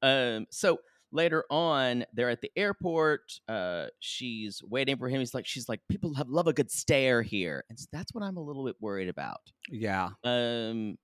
[0.00, 0.78] Um, so
[1.14, 3.40] later on, they're at the airport.
[3.48, 5.20] Uh, she's waiting for him.
[5.20, 8.22] He's like, she's like, people have love a good stare here, and so that's what
[8.22, 9.40] I'm a little bit worried about.
[9.70, 10.10] yeah.
[10.24, 10.98] Um,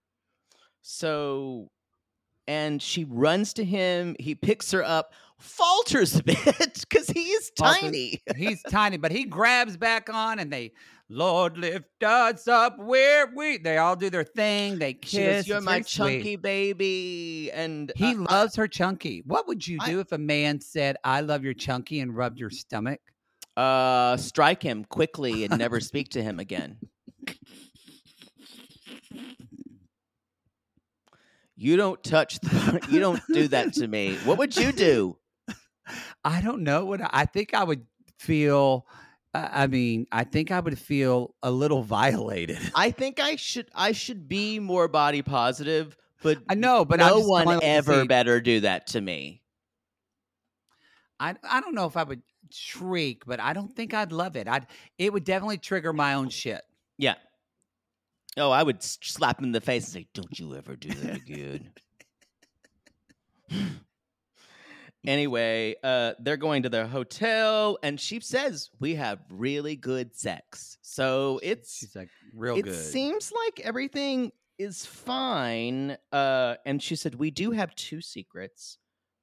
[0.82, 1.70] so,
[2.46, 4.16] and she runs to him.
[4.18, 6.36] He picks her up, falters a bit
[6.88, 7.80] because he's Falters.
[7.80, 8.22] tiny.
[8.36, 10.72] He's tiny, but he grabs back on and they,
[11.12, 13.58] Lord, lift us up where we.
[13.58, 14.78] They all do their thing.
[14.78, 15.46] They kiss.
[15.48, 16.12] "You're It's my very sweet.
[16.18, 19.22] chunky baby," and He uh, loves her chunky.
[19.26, 22.38] What would you I- do if a man said, I love your chunky and rubbed
[22.38, 23.00] your stomach?
[23.56, 26.78] uh, strike him quickly and never speak to him again.
[31.56, 34.16] You don't touch the, you don't do that to me.
[34.24, 35.18] What would you do?
[36.24, 37.84] I don't know what I, I think I would
[38.18, 38.86] feel.
[39.32, 42.58] I mean, I think I would feel a little violated.
[42.74, 47.20] I think I should I should be more body positive, but I know, but no
[47.20, 49.42] one ever better do that to me.
[51.20, 54.48] I I don't know if I would shriek, but I don't think I'd love it.
[54.48, 54.66] I'd
[54.98, 56.62] it would definitely trigger my own shit.
[56.98, 57.14] Yeah.
[58.36, 61.16] Oh, I would slap him in the face and say, "Don't you ever do that
[61.16, 61.70] again."
[65.06, 70.78] anyway, uh, they're going to their hotel, and she says we have really good sex.
[70.82, 72.72] So it's She's like real it good.
[72.72, 75.96] It seems like everything is fine.
[76.12, 78.78] Uh, and she said we do have two secrets.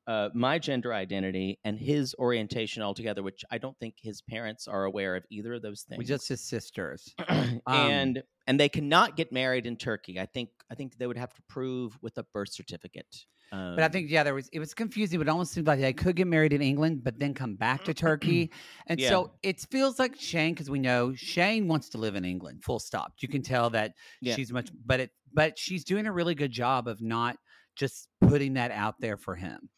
[0.07, 4.85] Uh, my gender identity and his orientation altogether, which I don't think his parents are
[4.85, 7.13] aware of either of those things we just his sisters.
[7.67, 10.17] and and they cannot get married in Turkey.
[10.17, 13.25] I think I think they would have to prove with a birth certificate.
[13.51, 15.19] Um, But I think yeah, there was it was confusing.
[15.19, 17.83] But it almost seemed like they could get married in England, but then come back
[17.85, 18.51] to Turkey,
[18.87, 19.09] and Yeah.
[19.09, 22.63] so it feels like Shane because we know Shane wants to live in England.
[22.63, 23.13] Full stop.
[23.19, 24.35] You can tell that Yeah.
[24.35, 27.37] she's much, but it but she's doing a really good job of not
[27.75, 29.69] just putting that out there for him.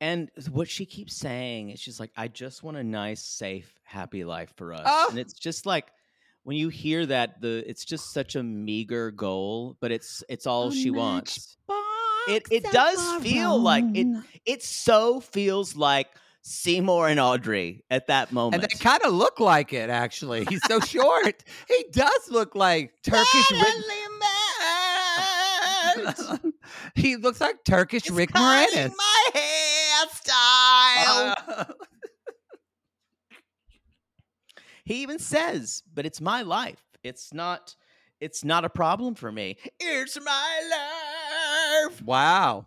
[0.00, 4.24] and what she keeps saying is she's like, I just want a nice, safe, happy
[4.24, 4.82] life for us.
[4.84, 5.06] Oh.
[5.10, 5.86] And it's just like
[6.42, 10.70] when you hear that, the it's just such a meager goal, but it's it's all
[10.72, 11.56] she wants.
[12.28, 14.06] It it does feel like it.
[14.46, 16.08] It so feels like
[16.42, 18.62] Seymour and Audrey at that moment.
[18.62, 20.44] And they kind of look like it, actually.
[20.44, 21.42] He's so short.
[21.68, 23.64] he does look like Turkish Rick.
[26.94, 28.92] he looks like Turkish Rick Moranis.
[28.94, 31.34] my hairstyle.
[31.48, 31.64] Uh,
[34.84, 36.82] he even says, "But it's my life.
[37.02, 37.74] It's not.
[38.20, 39.56] It's not a problem for me.
[39.80, 41.13] It's my life."
[42.04, 42.66] Wow.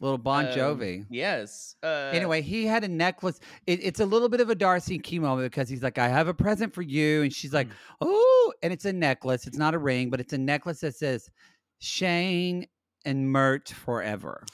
[0.00, 1.04] Little Bon Um, Jovi.
[1.10, 1.76] yes.
[1.82, 3.38] Uh, anyway, he had a necklace.
[3.66, 6.26] It, it's a little bit of a Darcy Key moment because he's like, I have
[6.26, 7.22] a present for you.
[7.22, 7.68] And she's like.
[8.00, 9.46] Oh, and it's a necklace.
[9.46, 11.28] It's not a ring, but it's a necklace that says
[11.80, 12.66] Shane
[13.04, 14.44] and Mert forever.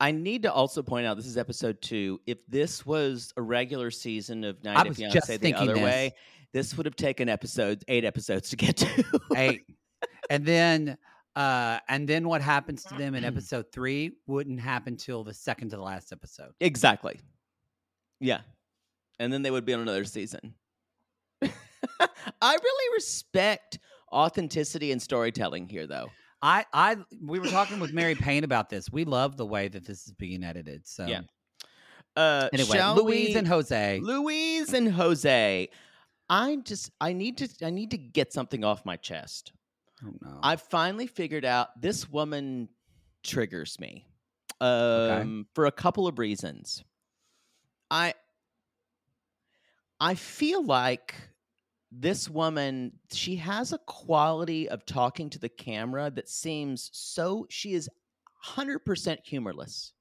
[0.00, 2.20] I need to also point out this is episode two.
[2.26, 5.82] If this was a regular season of 90 was Day just Fiancé the other this.
[5.82, 6.12] way,
[6.52, 9.04] this would have taken episodes, eight episodes to get to.
[9.36, 9.62] Eight.
[10.30, 10.96] and then
[11.36, 15.70] uh and then what happens to them in episode three wouldn't happen till the second
[15.70, 16.52] to the last episode.
[16.60, 17.20] Exactly.
[18.20, 18.40] Yeah.
[19.18, 20.54] And then they would be on another season.
[21.42, 21.50] I
[22.40, 23.78] really respect
[24.12, 26.08] authenticity and storytelling here though.
[26.42, 28.90] I I we were talking with Mary Payne about this.
[28.92, 30.86] We love the way that this is being edited.
[30.86, 31.22] So Yeah.
[32.16, 34.00] Uh anyway, Louise we- and Jose.
[34.02, 35.68] Louise and Jose.
[36.30, 39.52] I just I need to I need to get something off my chest.
[40.06, 40.38] Oh, no.
[40.42, 42.68] I finally figured out this woman
[43.22, 44.06] triggers me
[44.60, 46.84] um, for a couple of reasons.
[47.90, 48.14] I
[50.00, 51.14] I feel like
[51.92, 57.74] this woman she has a quality of talking to the camera that seems so she
[57.74, 57.88] is
[58.44, 59.92] 100% humorless.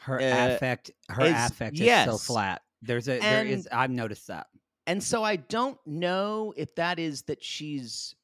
[0.00, 2.62] her uh, affect her is- affect is so flat.
[2.82, 4.48] There's a there is And- I've noticed that.
[4.86, 8.14] And so I don't know if that is that she's,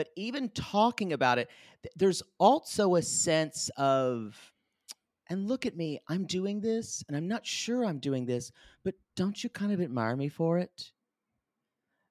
[0.00, 1.50] but even talking about it,
[1.82, 4.34] th- there's also a sense of,
[5.28, 8.50] and look at me, I'm doing this, and I'm not sure I'm doing this,
[8.82, 10.92] but don't you kind of admire me for it?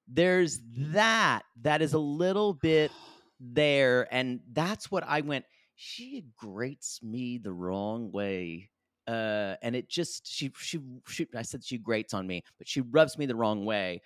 [0.08, 2.92] There's that, that is a little bit
[3.40, 4.08] there.
[4.14, 8.70] And that's what I went, she grates me the wrong way
[9.08, 12.82] uh, and it just she, she she I said she grates on me, but she
[12.82, 14.04] rubs me the wrong way,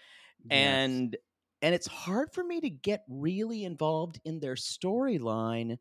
[0.50, 1.18] and
[1.64, 5.78] and it's hard for me to get really involved in their storyline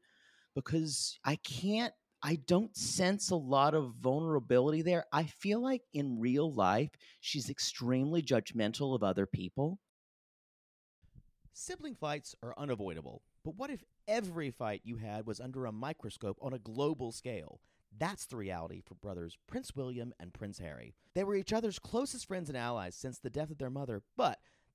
[0.54, 1.92] because I can't.
[2.22, 5.06] I don't sense a lot of vulnerability there.
[5.12, 9.80] I feel like in real life she's extremely judgmental of other people.
[11.52, 16.38] Sibling fights are unavoidable, but what if every fight you had was under a microscope
[16.40, 17.60] on a global scale?
[17.98, 20.94] That's the reality for brothers Prince William and Prince Harry.
[21.16, 24.38] They were each other's closest friends and allies since the death of their mother, but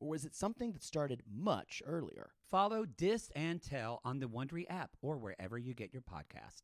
[0.00, 2.30] or was it something that started much earlier?
[2.50, 6.62] Follow Dis and Tell on the Wondery app or wherever you get your podcasts.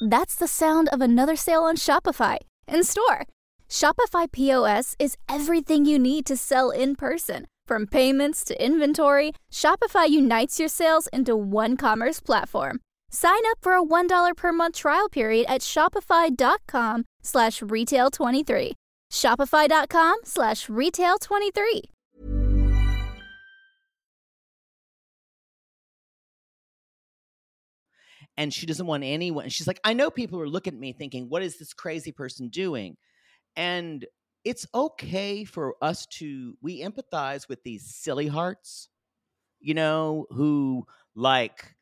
[0.00, 3.26] That's the sound of another sale on Shopify in store.
[3.68, 7.46] Shopify POS is everything you need to sell in person.
[7.66, 12.80] From payments to inventory, Shopify unites your sales into one commerce platform.
[13.10, 18.74] Sign up for a $1 per month trial period at shopify.com slash retail 23.
[19.14, 21.82] Shopify.com slash retail 23.
[28.36, 29.48] and she doesn't want anyone.
[29.48, 32.48] She's like, I know people are looking at me thinking, what is this crazy person
[32.48, 32.96] doing?
[33.56, 34.04] And
[34.44, 38.88] it's okay for us to, we empathize with these silly hearts,
[39.60, 41.74] you know, who like,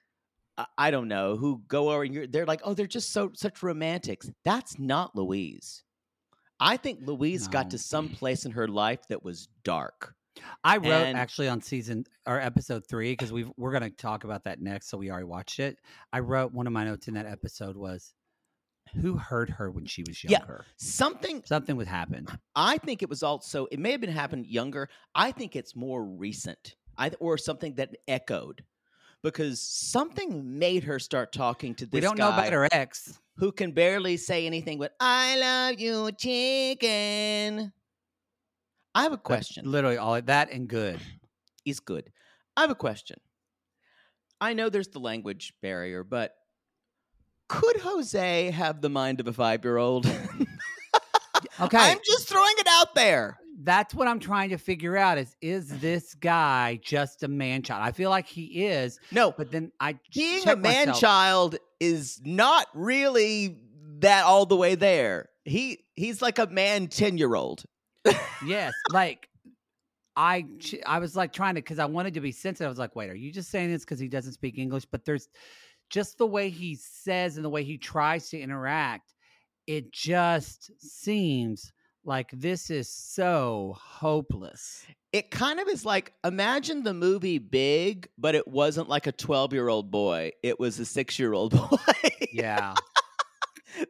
[0.76, 3.62] I- don't know, who go over and you're, they're like, oh, they're just so, such
[3.62, 4.30] romantics.
[4.44, 5.82] That's not Louise.
[6.64, 10.14] I think Louise got to some place in her life that was dark.
[10.64, 14.22] I wrote And- actually on season or episode three because we we're going to talk
[14.24, 15.78] about that next, so we already watched it.
[16.12, 18.14] I wrote one of my notes in that episode was,
[18.94, 20.38] "Who hurt her when she was Yeah.
[20.38, 20.64] younger?
[20.76, 24.88] Something Something would happen." I think it was also it may have been happened younger.
[25.14, 26.76] I think it's more recent.
[26.96, 28.64] I or something that echoed
[29.22, 33.18] because something made her start talking to this We don't know about her ex.
[33.36, 37.72] who can barely say anything but "I love you, chicken."
[38.94, 39.70] I have a That's question.
[39.70, 41.00] literally all that and good.
[41.64, 42.10] Is good.
[42.56, 43.18] I have a question.
[44.40, 46.34] I know there's the language barrier, but
[47.48, 50.06] could Jose have the mind of a five year old?
[51.60, 51.76] Okay.
[51.78, 53.38] I'm just throwing it out there.
[53.64, 57.82] That's what I'm trying to figure out is is this guy just a man child?
[57.84, 61.00] I feel like he is, No, but then I being a man myself.
[61.00, 63.58] child is not really
[64.00, 65.28] that all the way there.
[65.44, 67.64] He he's like a man 10 year old.
[68.44, 69.28] Yes, like
[70.16, 70.44] I
[70.84, 72.66] I was like trying to because I wanted to be sensitive.
[72.66, 74.84] I was like, wait, are you just saying this because he doesn't speak English?
[74.84, 75.28] But there's
[75.90, 79.14] just the way he says and the way he tries to interact.
[79.68, 81.72] It just seems
[82.04, 84.84] like this is so hopeless.
[85.12, 89.52] It kind of is like imagine the movie Big, but it wasn't like a 12
[89.52, 90.32] year old boy.
[90.42, 91.76] It was a six year old boy.
[92.32, 92.74] Yeah.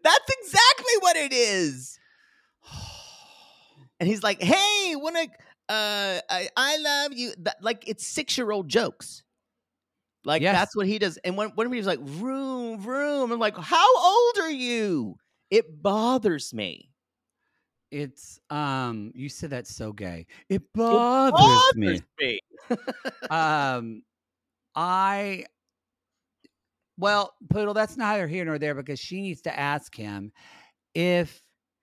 [0.05, 1.99] That's exactly what it is.
[4.01, 5.27] And he's like, hey, wanna
[5.69, 7.33] uh I, I love you.
[7.39, 9.23] That, like it's six year old jokes.
[10.25, 10.55] Like Yes.
[10.57, 11.19] that's what he does.
[11.19, 15.17] And when when he was like, vroom, vroom, I'm like, how old are you?
[15.51, 16.92] It bothers me.
[17.93, 20.27] It's um you said that's so gay.
[20.49, 22.01] It bothers, me.
[22.19, 22.41] me.
[23.31, 24.03] um
[24.75, 25.45] I
[26.99, 30.33] well, Poodle, that's neither here nor there because she needs to ask him
[30.95, 31.43] if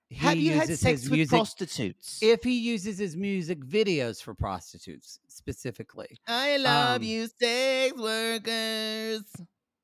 [0.10, 2.20] he Have you had sex his with music prostitutes?
[2.24, 6.20] if he uses his music videos for prostitutes specifically.
[6.28, 9.24] I love um, you, sex workers.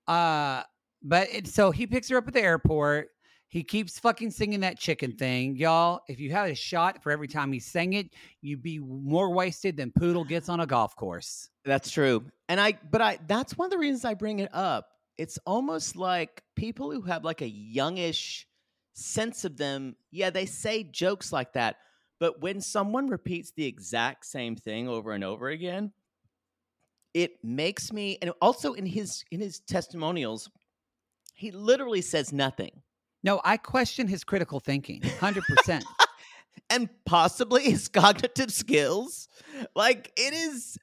[0.08, 0.64] Uh
[1.04, 3.10] but it, so he picks her up at the airport.
[3.56, 5.56] He keeps fucking singing that chicken thing.
[5.56, 8.10] Y'all, if you had a shot for every time he sang it,
[8.42, 11.48] you'd be more wasted than Poodle gets on a golf course.
[11.64, 12.26] That's true.
[12.50, 14.90] And I but I that's one of the reasons I bring it up.
[15.18, 18.46] It's almost like people who have like a youngish
[18.94, 21.78] sense of them, yeah, they say jokes like that.
[22.20, 25.94] But when someone repeats the exact same thing over and over again,
[27.14, 30.50] it makes me and also in his in his testimonials,
[31.36, 32.82] he literally says nothing.
[33.26, 35.02] No, I question his critical thinking.
[35.02, 35.84] 100%.
[36.70, 39.28] and possibly his cognitive skills.
[39.76, 40.78] Like it is,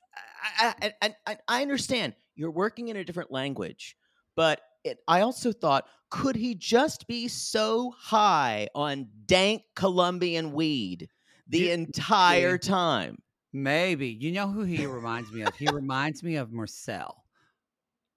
[0.59, 3.97] I, I, I, I- understand you're working in a different language,
[4.37, 11.09] but it, I also thought, could he just be so high on dank Colombian weed
[11.49, 12.69] the You- entire see.
[12.69, 13.19] time?
[13.53, 14.09] Maybe.
[14.09, 15.55] You know who he reminds me of?
[15.55, 17.23] He reminds me of Marcel.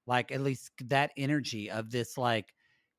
[0.07, 2.53] Like at least that energy of this like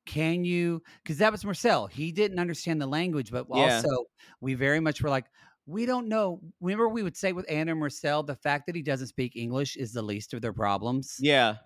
[0.07, 1.87] can you because that was Marcel.
[1.87, 3.85] He didn't understand the language, but Yeah.
[3.85, 4.05] also
[4.41, 5.27] we very much were like,
[5.67, 6.41] we don't know.
[6.61, 9.75] Remember, we would say with Anna and Marcel, the fact that he doesn't speak English
[9.77, 11.17] is the least of their problems.
[11.19, 11.57] Yeah,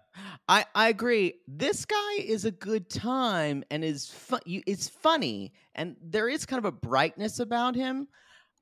[0.48, 1.42] I I agree.
[1.48, 4.42] This guy is a good time and is fun.
[4.46, 8.08] You, it's funny, and there is kind of a brightness about him.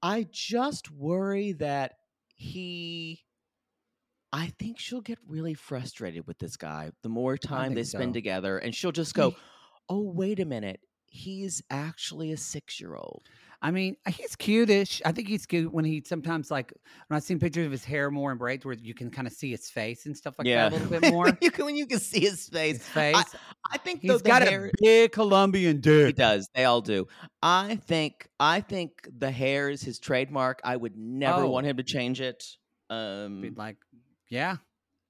[0.02, 1.96] I just worry that
[2.36, 3.26] he.
[4.32, 8.14] I think she'll get really frustrated with this guy the more time they spend so.
[8.14, 9.34] together, and she'll just go,
[9.90, 13.24] "Oh, wait a minute, he's actually a six-year-old."
[13.62, 15.02] I mean, he's cutish.
[15.04, 16.72] I think he's cute when he sometimes like
[17.08, 19.34] when I've seen pictures of his hair more in braids where you can kind of
[19.34, 21.38] see his face and stuff like that a little bit more.
[21.42, 22.78] you can, when you can see his face.
[22.78, 23.16] his face.
[23.18, 23.26] I,
[23.74, 26.08] I think he's the got hair, a big Colombian dude.
[26.08, 26.48] He does.
[26.56, 27.08] They all do.
[27.44, 28.30] I think.
[28.40, 30.62] I think the hair is his trademark.
[30.64, 31.50] I would never Oh.
[31.50, 32.46] want him to change it.
[32.90, 33.76] Be Um, like,
[34.30, 34.56] yeah,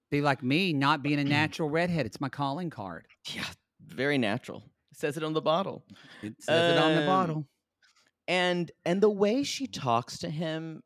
[0.10, 2.08] be like me, not being a natural redhead.
[2.08, 3.06] It's my calling card.
[3.32, 3.44] yeah,
[3.86, 4.64] very natural.
[4.92, 5.86] It says it on the bottle.
[6.22, 7.48] It says it on the Um, bottle.
[8.28, 10.82] And and the way she talks to him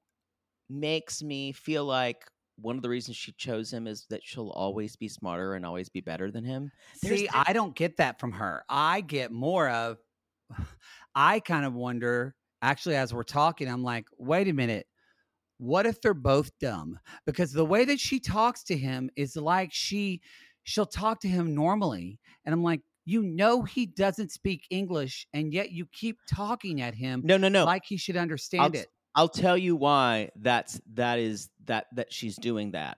[0.69, 2.23] makes me feel like
[2.57, 5.89] one of the reasons she chose him is that she'll always be smarter and always
[5.89, 6.71] be better than him.
[7.01, 8.63] There's See, that- I don't get that from her.
[8.69, 9.97] I get more of,
[11.15, 14.85] I kind of wonder, actually, as we're talking, I'm like, wait a minute.
[15.57, 16.99] What if they're both dumb?
[17.25, 20.21] Because the way that she talks to him is like she,
[20.63, 22.19] she'll talk to him normally.
[22.45, 26.95] And I'm like, you know, he doesn't speak English, and yet you keep talking at
[26.95, 27.65] him no, no, no.
[27.65, 28.87] like he should understand I'll, it.
[29.15, 32.97] I'll tell you why that's that is that that she's doing that.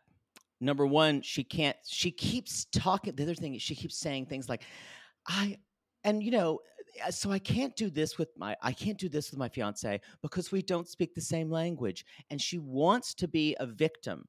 [0.62, 1.76] Number one, she can't.
[1.86, 3.16] She keeps talking.
[3.16, 4.64] The other thing is she keeps saying things like,
[5.28, 5.58] "I,"
[6.04, 6.60] and you know,
[7.06, 10.00] uh, so I can't do this with my I can't do this with my fiance
[10.22, 14.26] because we don't speak the same language, and she wants to be a victim.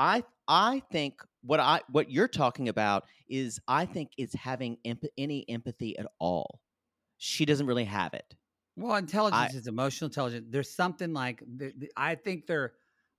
[0.00, 5.04] I I think what I what you're talking about is I think is having emp-
[5.18, 6.60] any empathy at all.
[7.18, 8.34] She doesn't really have it.
[8.76, 10.46] Well, intelligence is emotional intelligence.
[10.48, 11.42] There's something like
[11.98, 12.72] I think they're,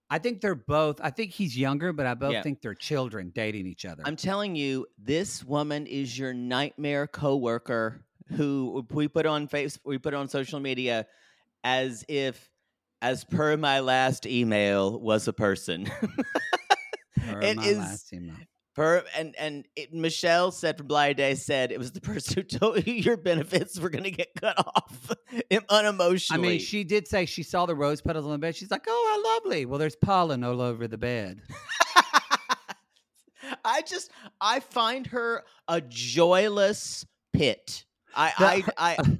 [0.10, 1.00] I think they're both.
[1.02, 2.42] I think he's younger, but I both Yeah.
[2.42, 4.02] think they're children dating each other.
[4.04, 10.00] I'm telling you, this woman is your nightmare coworker who we put on face we
[10.00, 11.06] put on social media
[11.64, 12.50] as if
[13.04, 15.88] as per my last email was a person.
[17.30, 17.78] Or it is-
[18.74, 22.44] per and and it, Michelle said from Blind Day said it was the person who
[22.60, 25.12] told you your benefits were going to get cut off
[25.50, 25.66] im-
[26.32, 28.56] I mean, she did say she saw the rose petals on the bed.
[28.56, 31.42] She's like, "Oh, how lovely." Well, there's pollen all over the bed.
[33.66, 37.86] I just I find her a joyless pit.
[38.16, 39.20] I The- I I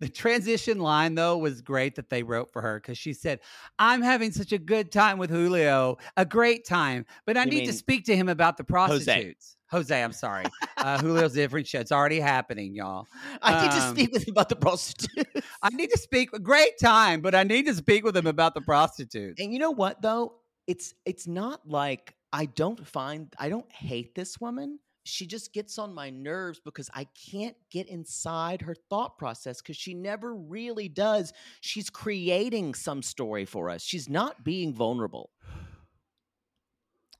[0.00, 3.40] the transition line though was great that they wrote for her because she said,
[3.78, 7.66] "I'm having such a good time with Julio, a great time, but I You need
[7.66, 10.44] to speak to him about the prostitutes." Jose, I'm sorry.
[10.76, 11.80] Uh, Julio's different show.
[11.80, 13.08] It's already happening, y'all.
[13.42, 15.46] I need to Um, speak with him about the prostitutes.
[15.62, 16.30] I need to speak.
[16.42, 19.40] Great time, but I need to speak with him about the prostitutes.
[19.40, 20.36] And you know what though?
[20.66, 24.78] It's it's not like I don't find I don't hate this woman.
[25.04, 29.76] She just gets on my nerves because I can't get inside her thought process because
[29.76, 31.32] she never really does.
[31.60, 33.82] She's creating some story for us.
[33.82, 35.30] She's not being vulnerable.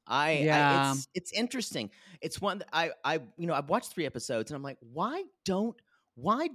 [0.06, 0.86] I, Yeah.
[0.86, 1.90] I it's it's interesting.
[2.20, 5.24] It's one that I I you know I've watched three episodes and I'm like, why
[5.44, 5.76] don't
[6.14, 6.48] why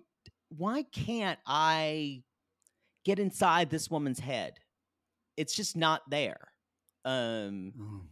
[0.50, 2.24] why can't I
[3.06, 4.60] get inside this woman's head?
[5.38, 6.52] It's just not there.
[7.06, 8.10] Um.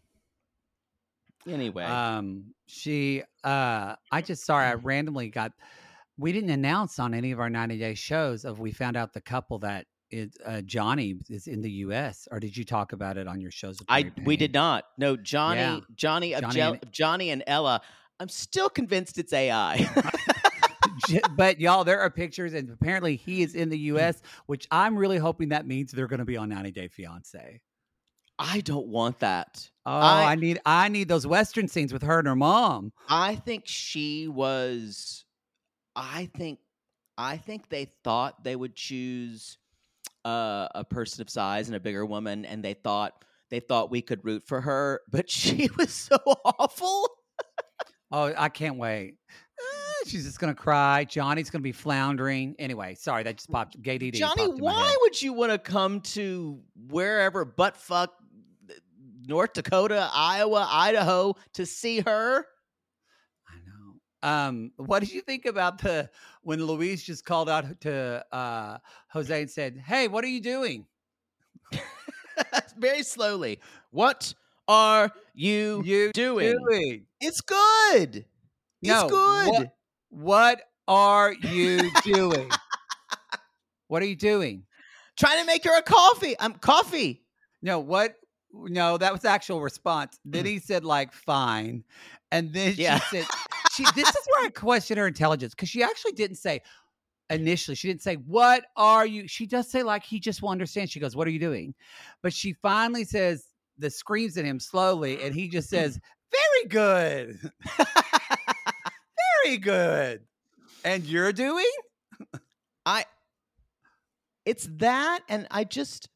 [1.48, 5.52] Anyway, Um, she, uh, I just sorry, I randomly got.
[6.20, 9.22] We didn't announce on any of our 90 day shows of we found out the
[9.22, 12.28] couple that is uh, Johnny is in the U.S.
[12.32, 13.78] Or did you talk about it on your shows?
[13.90, 14.86] I we did not.
[14.98, 15.80] No, Johnny, Yeah.
[15.96, 17.82] Johnny of Johnny and- Johnny and Ella.
[18.20, 19.88] I'm still convinced it's AI.
[21.36, 23.84] But y'all, there are pictures, and apparently he is in the Mm.
[23.94, 27.62] U.S., which I'm really hoping that means they're going to be on 90 Day Fiance.
[28.40, 29.70] I don't want that.
[29.86, 32.92] Oh, I- I, need I need those Western scenes with her and her mom.
[33.10, 35.26] I think she was.
[35.96, 36.60] I think.
[37.18, 39.58] I think they thought they would choose
[40.24, 44.02] uh, a person of size and a bigger woman, and they thought they thought we
[44.04, 47.10] could root for her, but she was so awful.
[48.12, 49.16] Oh, I can't wait.
[49.60, 51.06] Ah, She's just gonna cry.
[51.06, 52.56] Johnny's gonna be floundering.
[52.60, 53.82] Anyway, sorry, that just popped.
[53.82, 56.60] Gay DD Johnny, popped why would you want to come to
[56.90, 58.14] wherever butt fuck
[59.28, 62.46] North Dakota, Iowa, Idaho to see her?
[63.48, 64.30] I know.
[64.30, 66.10] Um, what did you think about the
[66.42, 68.78] when Louise just called out to uh,
[69.10, 70.86] Jose and said, "Hey, what are you doing?"
[72.78, 73.60] Very slowly.
[73.92, 74.34] What
[74.68, 76.58] are you, You doing?
[76.70, 77.06] doing?
[77.20, 78.26] It's good.
[78.82, 79.50] No, it's good.
[79.50, 79.74] What,
[80.10, 82.50] what are you doing?
[83.88, 84.64] what are you doing?
[85.18, 86.36] Trying to make her a coffee.
[86.40, 87.24] I'm coffee.
[87.62, 88.16] No, what?
[88.54, 90.20] No, that was the actual response.
[90.26, 90.48] Then mm.
[90.48, 91.84] he said like fine,
[92.32, 93.00] and then Yeah.
[93.00, 93.28] she said,
[93.76, 96.62] "She." This is where I question her intelligence because she actually didn't say,
[97.30, 97.76] initially.
[97.76, 99.28] She didn't say, What are you?
[99.28, 100.90] She does say, like, he just will understand.
[100.90, 101.74] She goes, What are you doing?
[102.22, 103.46] But she finally says,
[103.78, 105.72] the screams at him slowly, and he just mm.
[105.72, 106.00] says,
[106.32, 107.52] Very good.
[109.44, 110.22] Very good.
[110.84, 111.70] And you're doing?
[112.86, 113.06] I
[114.46, 116.08] it's that and I just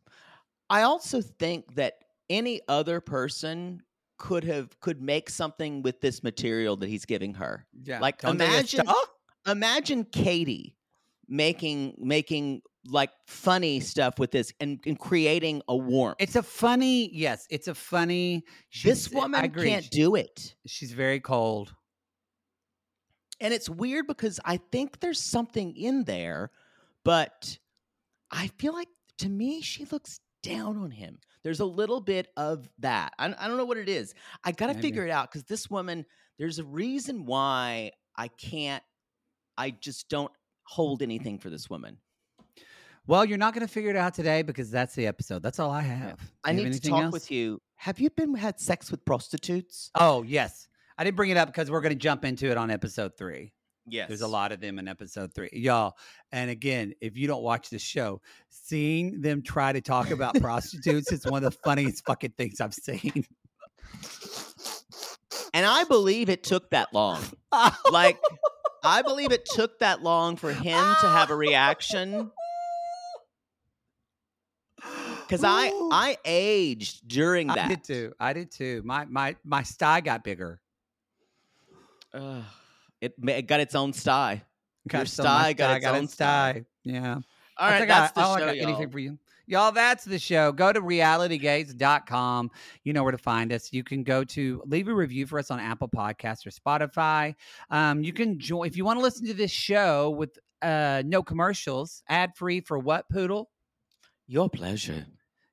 [0.69, 1.95] I also think that
[2.31, 3.83] any other person
[4.17, 7.65] could have could make something with this material that he's giving her.
[7.83, 7.99] Yeah.
[7.99, 8.87] Like Don't imagine
[9.45, 10.75] imagine Katie
[11.27, 16.17] making making like funny stuff with this and, and creating a warmth.
[16.19, 18.43] It's a funny, yes, it's a funny.
[18.83, 20.55] this woman can't do it.
[20.65, 21.75] She's very cold.
[23.39, 26.51] And it's weird because I think there's something in there,
[27.03, 27.57] but
[28.31, 28.87] I feel like
[29.19, 31.19] to me, she looks down on him.
[31.43, 33.13] There's a little bit of that.
[33.17, 34.13] I, I don't know what it is.
[34.43, 36.05] I got to figure it out because this woman,
[36.37, 38.83] there's a reason why I can't,
[39.57, 40.31] I just don't
[40.63, 41.97] hold anything for this woman.
[43.07, 45.41] Well, you're not going to figure it out today because that's the episode.
[45.41, 46.19] That's all I have.
[46.43, 47.13] I Do have need to anything talk else?
[47.13, 47.59] with you.
[47.77, 49.89] Have you been had sex with prostitutes?
[49.95, 50.67] Oh, yes.
[50.97, 53.53] I didn't bring it up because we're going to jump into it on episode three.
[53.87, 54.07] Yes.
[54.07, 55.49] There's a lot of them in episode three.
[55.53, 55.97] Y'all,
[56.31, 61.11] and again, if you don't watch the show, seeing them try to talk about prostitutes
[61.11, 63.25] is one of the funniest fucking things I've seen.
[65.53, 67.21] And I believe it took that long.
[67.91, 68.19] like,
[68.83, 72.31] I believe it took that long for him to have a reaction.
[75.27, 77.57] Because I I aged during that.
[77.59, 78.13] I did too.
[78.19, 78.81] I did too.
[78.83, 80.59] My my my sty got bigger.
[82.13, 82.43] Ugh.
[83.01, 84.43] It, it got its own sty.
[84.91, 86.51] Your so sty got its own sty.
[86.51, 86.65] sty.
[86.83, 87.19] Yeah.
[87.57, 88.67] All right, I that's got, the I show, got y'all.
[88.69, 89.17] anything for you.
[89.47, 90.51] Y'all, that's the show.
[90.51, 92.51] Go to realitygays.com.
[92.83, 93.73] You know where to find us.
[93.73, 97.35] You can go to leave a review for us on Apple Podcasts or Spotify.
[97.69, 101.21] Um, you can join if you want to listen to this show with uh, no
[101.21, 103.49] commercials, ad free for what, Poodle?
[104.27, 105.05] Your pleasure.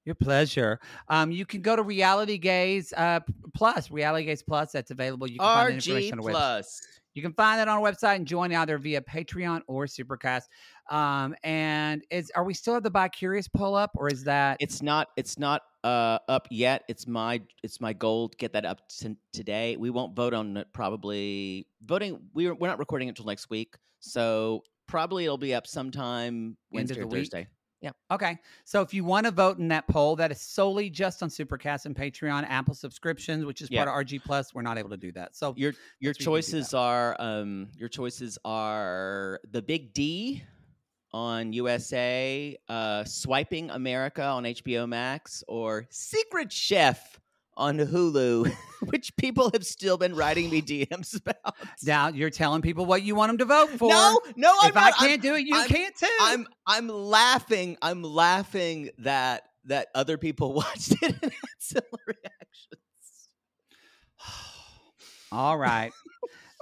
[0.05, 0.81] Your pleasure.
[1.09, 3.21] Um, you can go to Reality Gays uh,
[3.53, 4.73] Plus, Reality Gays Plus.
[4.73, 5.27] That's available.
[5.27, 6.33] You can find that information on our website.
[6.33, 6.83] plus.
[7.19, 10.43] You can find that on our website and join either via Patreon or Supercast.
[10.89, 14.57] Um, and is are we still at the Bi Curious pull up, or is that
[14.61, 15.09] It's not.
[15.17, 16.85] It's not uh, up yet.
[16.87, 17.43] It's my.
[17.65, 19.77] It's my goal to get that up to today.
[19.77, 20.69] We won't vote on it.
[20.73, 22.21] Probably voting.
[22.35, 27.09] We're we're not recording until next week, so probably it'll be up sometime Wednesday or
[27.09, 27.49] week?
[27.81, 27.91] Yeah.
[28.11, 28.37] okay?
[28.65, 31.87] So if you want to vote in that poll, that is solely just on Supercast
[31.87, 33.85] and Patreon, Apple subscriptions, which is Yeah.
[33.85, 34.53] part of RG Plus.
[34.53, 35.37] We're not able to do that.
[35.37, 39.63] So Your your That's where you can do choices are um your choices are the
[39.63, 40.43] Big D
[41.13, 47.21] on USA, uh Swiping America on HBO Max, or Secret Chef
[47.59, 48.51] on Hulu,
[48.87, 51.57] which people have still been writing me DMs about.
[51.83, 53.91] now you're telling people what you want them to vote for.
[53.91, 55.01] No, no, I'm if I not.
[55.01, 56.07] I'm- can't do it, you I'm- can't too.
[56.21, 57.77] I'm I'm laughing.
[57.83, 63.29] I'm laughing that that other people watched it and had similar reactions.
[65.33, 65.93] All right.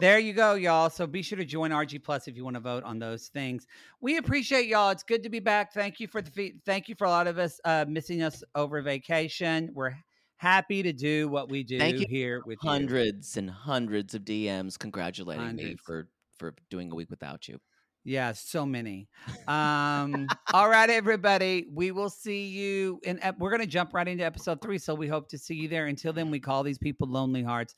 [0.01, 0.90] there you go, y'all.
[0.90, 3.66] So be sure to join RG Plus if you want to vote on those things.
[4.01, 4.90] We appreciate y'all.
[4.90, 5.72] It's good to be back.
[5.72, 8.42] Thank you for the fe- thank you for a lot of us uh, missing us
[8.55, 9.70] over vacation.
[9.72, 9.94] We're
[10.37, 12.07] happy to do what we do Thank you.
[12.09, 12.68] here with you.
[12.68, 16.09] Hundreds and hundreds of DMs congratulating me for
[16.39, 17.59] for doing a week without you.
[18.05, 19.09] Yeah, so many.
[19.49, 21.66] Um, all right, everybody.
[21.72, 23.18] We will see you in.
[23.20, 24.78] ep- We're going to jump right into episode three.
[24.78, 25.87] So we hope to see you there.
[25.87, 27.74] Until then, we call these people lonely hearts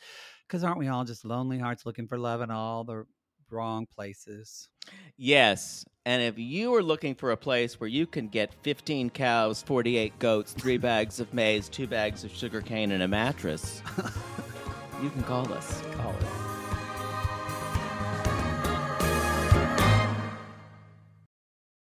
[0.47, 3.05] because aren't we all just lonely hearts looking for love in all the
[3.51, 4.69] wrong places?
[5.17, 5.83] Yes.
[6.09, 10.19] And if you are looking for a place where you can get 15 cows, 48
[10.19, 13.83] goats, three bags of maize, two bags of sugar cane, and a mattress,
[15.03, 15.83] you can call us.
[15.97, 16.48] Call it.